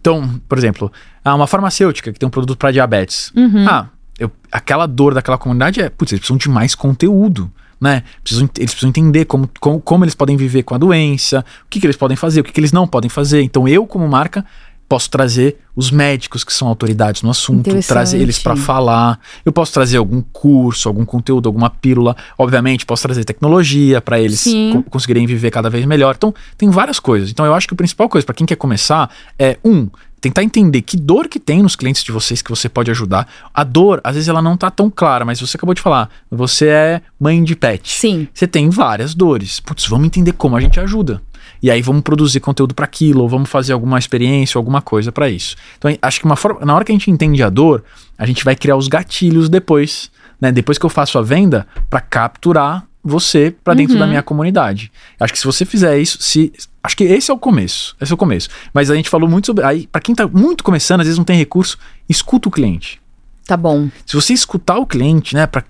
Então, 0.00 0.40
por 0.48 0.58
exemplo, 0.58 0.90
uma 1.24 1.46
farmacêutica 1.46 2.12
que 2.12 2.18
tem 2.18 2.26
um 2.26 2.30
produto 2.30 2.58
para 2.58 2.72
diabetes. 2.72 3.30
Uhum. 3.36 3.64
Ah, 3.68 3.86
eu, 4.18 4.30
aquela 4.50 4.86
dor 4.86 5.14
daquela 5.14 5.38
comunidade 5.38 5.80
é, 5.80 5.88
putz, 5.88 6.12
eles 6.12 6.20
precisam 6.20 6.36
de 6.36 6.48
mais 6.48 6.74
conteúdo. 6.74 7.50
Né? 7.80 8.02
Precisam, 8.24 8.50
eles 8.56 8.72
precisam 8.72 8.88
entender 8.88 9.24
como, 9.24 9.48
como, 9.60 9.80
como, 9.80 10.04
eles 10.04 10.14
podem 10.14 10.36
viver 10.36 10.64
com 10.64 10.74
a 10.74 10.78
doença, 10.78 11.44
o 11.64 11.68
que, 11.70 11.78
que 11.78 11.86
eles 11.86 11.96
podem 11.96 12.16
fazer, 12.16 12.40
o 12.40 12.44
que, 12.44 12.50
que 12.50 12.58
eles 12.58 12.72
não 12.72 12.88
podem 12.88 13.08
fazer. 13.08 13.40
Então, 13.42 13.68
eu, 13.68 13.86
como 13.86 14.08
marca, 14.08 14.44
posso 14.88 15.10
trazer 15.10 15.58
os 15.76 15.90
médicos 15.90 16.42
que 16.42 16.52
são 16.52 16.66
autoridades 16.66 17.22
no 17.22 17.30
assunto, 17.30 17.70
trazer 17.86 18.18
eles 18.18 18.38
para 18.38 18.56
falar. 18.56 19.20
Eu 19.44 19.52
posso 19.52 19.72
trazer 19.72 19.98
algum 19.98 20.22
curso, 20.32 20.88
algum 20.88 21.04
conteúdo, 21.04 21.48
alguma 21.48 21.68
pílula. 21.68 22.16
Obviamente, 22.38 22.86
posso 22.86 23.02
trazer 23.02 23.24
tecnologia 23.24 24.00
para 24.00 24.18
eles 24.18 24.44
co 24.72 24.82
conseguirem 24.84 25.26
viver 25.26 25.50
cada 25.50 25.68
vez 25.68 25.84
melhor. 25.84 26.14
Então, 26.16 26.34
tem 26.56 26.70
várias 26.70 26.98
coisas. 26.98 27.30
Então, 27.30 27.44
eu 27.44 27.54
acho 27.54 27.68
que 27.68 27.74
a 27.74 27.76
principal 27.76 28.08
coisa 28.08 28.24
para 28.24 28.34
quem 28.34 28.46
quer 28.46 28.56
começar 28.56 29.10
é 29.38 29.58
um 29.62 29.88
tentar 30.20 30.42
entender 30.42 30.82
que 30.82 30.96
dor 30.96 31.28
que 31.28 31.38
tem 31.38 31.62
nos 31.62 31.76
clientes 31.76 32.02
de 32.02 32.12
vocês 32.12 32.42
que 32.42 32.50
você 32.50 32.68
pode 32.68 32.90
ajudar. 32.90 33.28
A 33.54 33.64
dor, 33.64 34.00
às 34.02 34.14
vezes 34.14 34.28
ela 34.28 34.42
não 34.42 34.56
tá 34.56 34.70
tão 34.70 34.90
clara, 34.90 35.24
mas 35.24 35.40
você 35.40 35.56
acabou 35.56 35.74
de 35.74 35.80
falar, 35.80 36.10
você 36.30 36.68
é 36.68 37.02
mãe 37.18 37.42
de 37.42 37.54
pet. 37.54 37.90
Sim. 37.90 38.28
Você 38.32 38.46
tem 38.46 38.68
várias 38.70 39.14
dores. 39.14 39.60
Putz, 39.60 39.86
vamos 39.86 40.06
entender 40.06 40.32
como 40.32 40.56
a 40.56 40.60
gente 40.60 40.80
ajuda. 40.80 41.22
E 41.62 41.70
aí 41.70 41.82
vamos 41.82 42.02
produzir 42.02 42.40
conteúdo 42.40 42.74
para 42.74 42.84
aquilo, 42.84 43.22
ou 43.22 43.28
vamos 43.28 43.48
fazer 43.48 43.72
alguma 43.72 43.98
experiência, 43.98 44.58
alguma 44.58 44.80
coisa 44.80 45.10
para 45.10 45.28
isso. 45.28 45.56
Então, 45.76 45.94
acho 46.00 46.20
que 46.20 46.26
uma 46.26 46.36
forma, 46.36 46.64
na 46.64 46.74
hora 46.74 46.84
que 46.84 46.92
a 46.92 46.94
gente 46.94 47.10
entende 47.10 47.42
a 47.42 47.50
dor, 47.50 47.84
a 48.16 48.26
gente 48.26 48.44
vai 48.44 48.54
criar 48.54 48.76
os 48.76 48.88
gatilhos 48.88 49.48
depois, 49.48 50.10
né? 50.40 50.52
Depois 50.52 50.78
que 50.78 50.86
eu 50.86 50.90
faço 50.90 51.18
a 51.18 51.22
venda, 51.22 51.66
para 51.90 52.00
capturar 52.00 52.87
você 53.08 53.54
para 53.64 53.74
dentro 53.74 53.94
uhum. 53.94 54.00
da 54.00 54.06
minha 54.06 54.22
comunidade. 54.22 54.92
Acho 55.18 55.32
que 55.32 55.38
se 55.38 55.44
você 55.44 55.64
fizer 55.64 55.98
isso, 55.98 56.18
se 56.20 56.52
acho 56.82 56.96
que 56.96 57.04
esse 57.04 57.30
é 57.30 57.34
o 57.34 57.38
começo, 57.38 57.96
esse 58.00 58.12
é 58.12 58.14
o 58.14 58.18
começo. 58.18 58.48
Mas 58.72 58.90
a 58.90 58.94
gente 58.94 59.08
falou 59.08 59.28
muito 59.28 59.46
sobre 59.46 59.64
aí 59.64 59.86
para 59.86 60.00
quem 60.00 60.14
tá 60.14 60.26
muito 60.26 60.62
começando, 60.62 61.00
às 61.00 61.06
vezes 61.06 61.18
não 61.18 61.24
tem 61.24 61.36
recurso, 61.36 61.78
escuta 62.08 62.48
o 62.48 62.52
cliente. 62.52 63.00
Tá 63.48 63.56
bom. 63.56 63.88
Se 64.04 64.14
você 64.14 64.34
escutar 64.34 64.76
o 64.76 64.86
cliente, 64.86 65.34
né, 65.34 65.46
para 65.46 65.64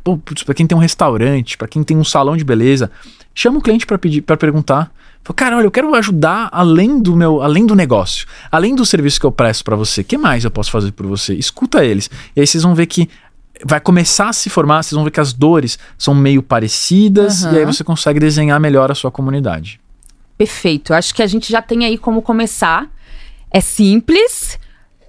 quem 0.52 0.66
tem 0.66 0.76
um 0.76 0.80
restaurante, 0.80 1.56
para 1.56 1.68
quem 1.68 1.84
tem 1.84 1.96
um 1.96 2.02
salão 2.02 2.36
de 2.36 2.42
beleza, 2.42 2.90
chama 3.32 3.58
o 3.58 3.62
cliente 3.62 3.86
para 3.86 3.96
pedir, 3.96 4.20
para 4.20 4.36
perguntar. 4.36 4.90
Fala, 5.22 5.36
cara, 5.36 5.56
olha, 5.58 5.66
eu 5.66 5.70
quero 5.70 5.94
ajudar 5.94 6.48
além 6.50 7.00
do 7.00 7.14
meu, 7.14 7.40
além 7.40 7.64
do 7.64 7.76
negócio, 7.76 8.26
além 8.50 8.74
do 8.74 8.84
serviço 8.84 9.20
que 9.20 9.26
eu 9.26 9.30
presto 9.30 9.62
para 9.62 9.76
você. 9.76 10.00
O 10.00 10.04
que 10.04 10.18
mais 10.18 10.44
eu 10.44 10.50
posso 10.50 10.72
fazer 10.72 10.90
por 10.90 11.06
você? 11.06 11.34
Escuta 11.34 11.84
eles. 11.84 12.10
E 12.34 12.40
aí 12.40 12.46
vocês 12.46 12.64
vão 12.64 12.74
ver 12.74 12.86
que 12.86 13.08
vai 13.64 13.80
começar 13.80 14.28
a 14.28 14.32
se 14.32 14.48
formar, 14.50 14.82
vocês 14.82 14.92
vão 14.92 15.04
ver 15.04 15.10
que 15.10 15.20
as 15.20 15.32
dores 15.32 15.78
são 15.96 16.14
meio 16.14 16.42
parecidas 16.42 17.44
uhum. 17.44 17.54
e 17.54 17.58
aí 17.58 17.64
você 17.64 17.82
consegue 17.82 18.20
desenhar 18.20 18.58
melhor 18.60 18.90
a 18.90 18.94
sua 18.94 19.10
comunidade. 19.10 19.80
Perfeito. 20.36 20.94
Acho 20.94 21.14
que 21.14 21.22
a 21.22 21.26
gente 21.26 21.50
já 21.50 21.60
tem 21.60 21.84
aí 21.84 21.98
como 21.98 22.22
começar. 22.22 22.88
É 23.50 23.60
simples, 23.60 24.58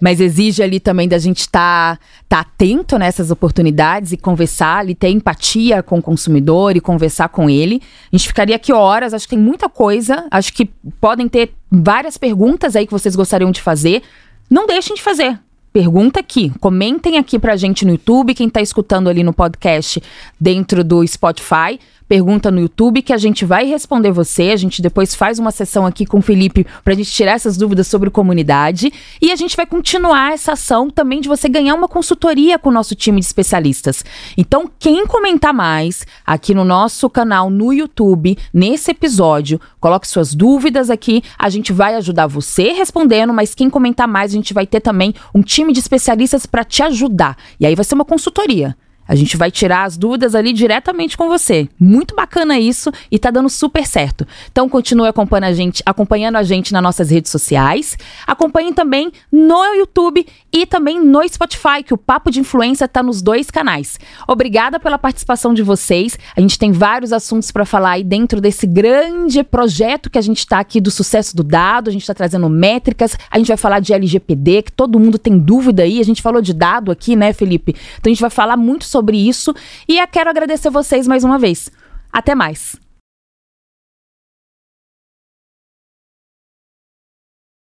mas 0.01 0.19
exige 0.19 0.63
ali 0.63 0.79
também 0.79 1.07
da 1.07 1.17
gente 1.17 1.41
estar 1.41 1.97
tá, 1.97 2.01
tá 2.27 2.39
atento 2.39 2.97
nessas 2.97 3.29
oportunidades 3.29 4.11
e 4.11 4.17
conversar 4.17 4.79
ali, 4.79 4.95
ter 4.95 5.09
empatia 5.09 5.83
com 5.83 5.99
o 5.99 6.01
consumidor 6.01 6.75
e 6.75 6.81
conversar 6.81 7.29
com 7.29 7.49
ele. 7.49 7.81
A 8.11 8.15
gente 8.15 8.27
ficaria 8.27 8.55
aqui 8.55 8.73
horas, 8.73 9.13
acho 9.13 9.27
que 9.27 9.35
tem 9.35 9.43
muita 9.43 9.69
coisa, 9.69 10.25
acho 10.31 10.53
que 10.53 10.65
podem 10.99 11.27
ter 11.27 11.53
várias 11.69 12.17
perguntas 12.17 12.75
aí 12.75 12.85
que 12.85 12.91
vocês 12.91 13.15
gostariam 13.15 13.51
de 13.51 13.61
fazer. 13.61 14.01
Não 14.49 14.65
deixem 14.65 14.95
de 14.95 15.01
fazer. 15.01 15.39
Pergunta 15.71 16.19
aqui, 16.19 16.51
comentem 16.59 17.17
aqui 17.17 17.37
pra 17.37 17.55
gente 17.55 17.85
no 17.85 17.91
YouTube, 17.91 18.33
quem 18.33 18.49
tá 18.49 18.59
escutando 18.59 19.07
ali 19.07 19.23
no 19.23 19.31
podcast 19.31 20.01
dentro 20.39 20.83
do 20.83 21.05
Spotify 21.05 21.79
pergunta 22.09 22.49
no 22.49 22.59
YouTube 22.59 23.03
que 23.03 23.13
a 23.13 23.17
gente 23.17 23.45
vai 23.45 23.67
responder 23.67 24.11
você. 24.11 24.49
A 24.49 24.55
gente 24.55 24.81
depois 24.81 25.13
faz 25.13 25.37
uma 25.37 25.51
sessão 25.51 25.85
aqui 25.85 26.07
com 26.07 26.17
o 26.17 26.21
Felipe 26.21 26.65
para 26.83 26.93
a 26.93 26.95
gente 26.95 27.11
tirar 27.11 27.33
essas 27.33 27.55
dúvidas 27.55 27.85
sobre 27.85 28.09
comunidade. 28.09 28.91
E 29.21 29.31
a 29.31 29.35
gente 29.35 29.55
vai 29.55 29.67
continuar 29.67 30.33
essa 30.33 30.53
ação 30.53 30.89
também 30.89 31.21
de 31.21 31.29
você 31.29 31.47
ganhar 31.47 31.75
uma 31.75 31.87
consultoria 31.87 32.57
com 32.57 32.69
o 32.69 32.73
nosso 32.73 32.95
time 32.95 33.19
de 33.19 33.27
especialistas. 33.27 34.03
Então, 34.35 34.69
quem 34.79 35.05
comentar 35.05 35.53
mais 35.53 36.03
aqui 36.25 36.55
no 36.55 36.65
nosso 36.65 37.07
canal 37.11 37.51
no 37.51 37.71
YouTube, 37.71 38.35
nesse 38.51 38.89
episódio, 38.89 39.61
coloque 39.79 40.07
suas 40.07 40.33
dúvidas 40.33 40.89
aqui. 40.89 41.23
A 41.37 41.49
gente 41.49 41.71
vai 41.71 41.93
ajudar 41.93 42.25
você 42.25 42.71
respondendo, 42.71 43.31
mas 43.31 43.53
quem 43.53 43.69
comentar 43.69 44.07
mais, 44.07 44.31
a 44.31 44.35
gente 44.35 44.53
vai 44.53 44.65
ter 44.65 44.79
também 44.79 45.13
um 45.33 45.43
time 45.43 45.71
de 45.71 45.79
especialistas 45.79 46.47
para 46.47 46.63
te 46.63 46.81
ajudar. 46.81 47.37
E 47.59 47.67
aí 47.67 47.75
vai 47.75 47.85
ser 47.85 47.93
uma 47.93 48.05
consultoria. 48.05 48.75
A 49.09 49.15
gente 49.15 49.35
vai 49.35 49.49
tirar 49.49 49.85
as 49.85 49.97
dúvidas 49.97 50.35
ali 50.35 50.53
diretamente 50.53 51.17
com 51.17 51.27
você. 51.27 51.67
Muito 51.79 52.15
bacana 52.15 52.59
isso 52.59 52.91
e 53.11 53.17
tá 53.17 53.31
dando 53.31 53.49
super 53.49 53.83
certo. 53.83 54.27
Então 54.51 54.69
continue 54.69 55.07
acompanhando 55.07 55.45
a 55.45 55.53
gente, 55.53 55.81
acompanhando 55.83 56.35
a 56.35 56.43
gente 56.43 56.71
nas 56.71 56.83
nossas 56.83 57.09
redes 57.09 57.31
sociais. 57.31 57.97
Acompanhem 58.27 58.71
também 58.71 59.11
no 59.31 59.65
YouTube 59.73 60.27
e 60.53 60.63
também 60.67 61.03
no 61.03 61.27
Spotify, 61.27 61.81
que 61.83 61.91
o 61.91 61.97
Papo 61.97 62.29
de 62.29 62.39
Influência 62.39 62.87
tá 62.87 63.01
nos 63.01 63.19
dois 63.19 63.49
canais. 63.49 63.99
Obrigada 64.27 64.79
pela 64.79 64.99
participação 64.99 65.55
de 65.55 65.63
vocês. 65.63 66.15
A 66.37 66.39
gente 66.39 66.59
tem 66.59 66.71
vários 66.71 67.11
assuntos 67.11 67.49
para 67.49 67.65
falar 67.65 67.93
aí 67.93 68.03
dentro 68.03 68.39
desse 68.39 68.67
grande 68.67 69.43
projeto 69.43 70.11
que 70.11 70.19
a 70.19 70.21
gente 70.21 70.37
está 70.37 70.59
aqui 70.59 70.79
do 70.79 70.91
sucesso 70.91 71.35
do 71.35 71.43
dado. 71.43 71.89
A 71.89 71.91
gente 71.91 72.03
está 72.03 72.13
trazendo 72.13 72.47
métricas, 72.47 73.17
a 73.31 73.39
gente 73.39 73.47
vai 73.47 73.57
falar 73.57 73.79
de 73.79 73.91
LGPD, 73.91 74.61
que 74.61 74.71
todo 74.71 74.99
mundo 74.99 75.17
tem 75.17 75.35
dúvida 75.35 75.81
aí. 75.81 75.99
A 75.99 76.05
gente 76.05 76.21
falou 76.21 76.43
de 76.43 76.53
dado 76.53 76.91
aqui, 76.91 77.15
né, 77.15 77.33
Felipe? 77.33 77.75
Então 77.97 78.11
a 78.11 78.13
gente 78.13 78.21
vai 78.21 78.29
falar 78.29 78.55
muito 78.55 78.85
sobre 78.85 78.98
sobre 78.99 79.17
isso 79.17 79.53
e 79.87 80.05
quero 80.07 80.29
agradecer 80.29 80.69
vocês 80.69 81.07
mais 81.07 81.23
uma 81.23 81.39
vez. 81.39 81.71
Até 82.11 82.35
mais! 82.35 82.88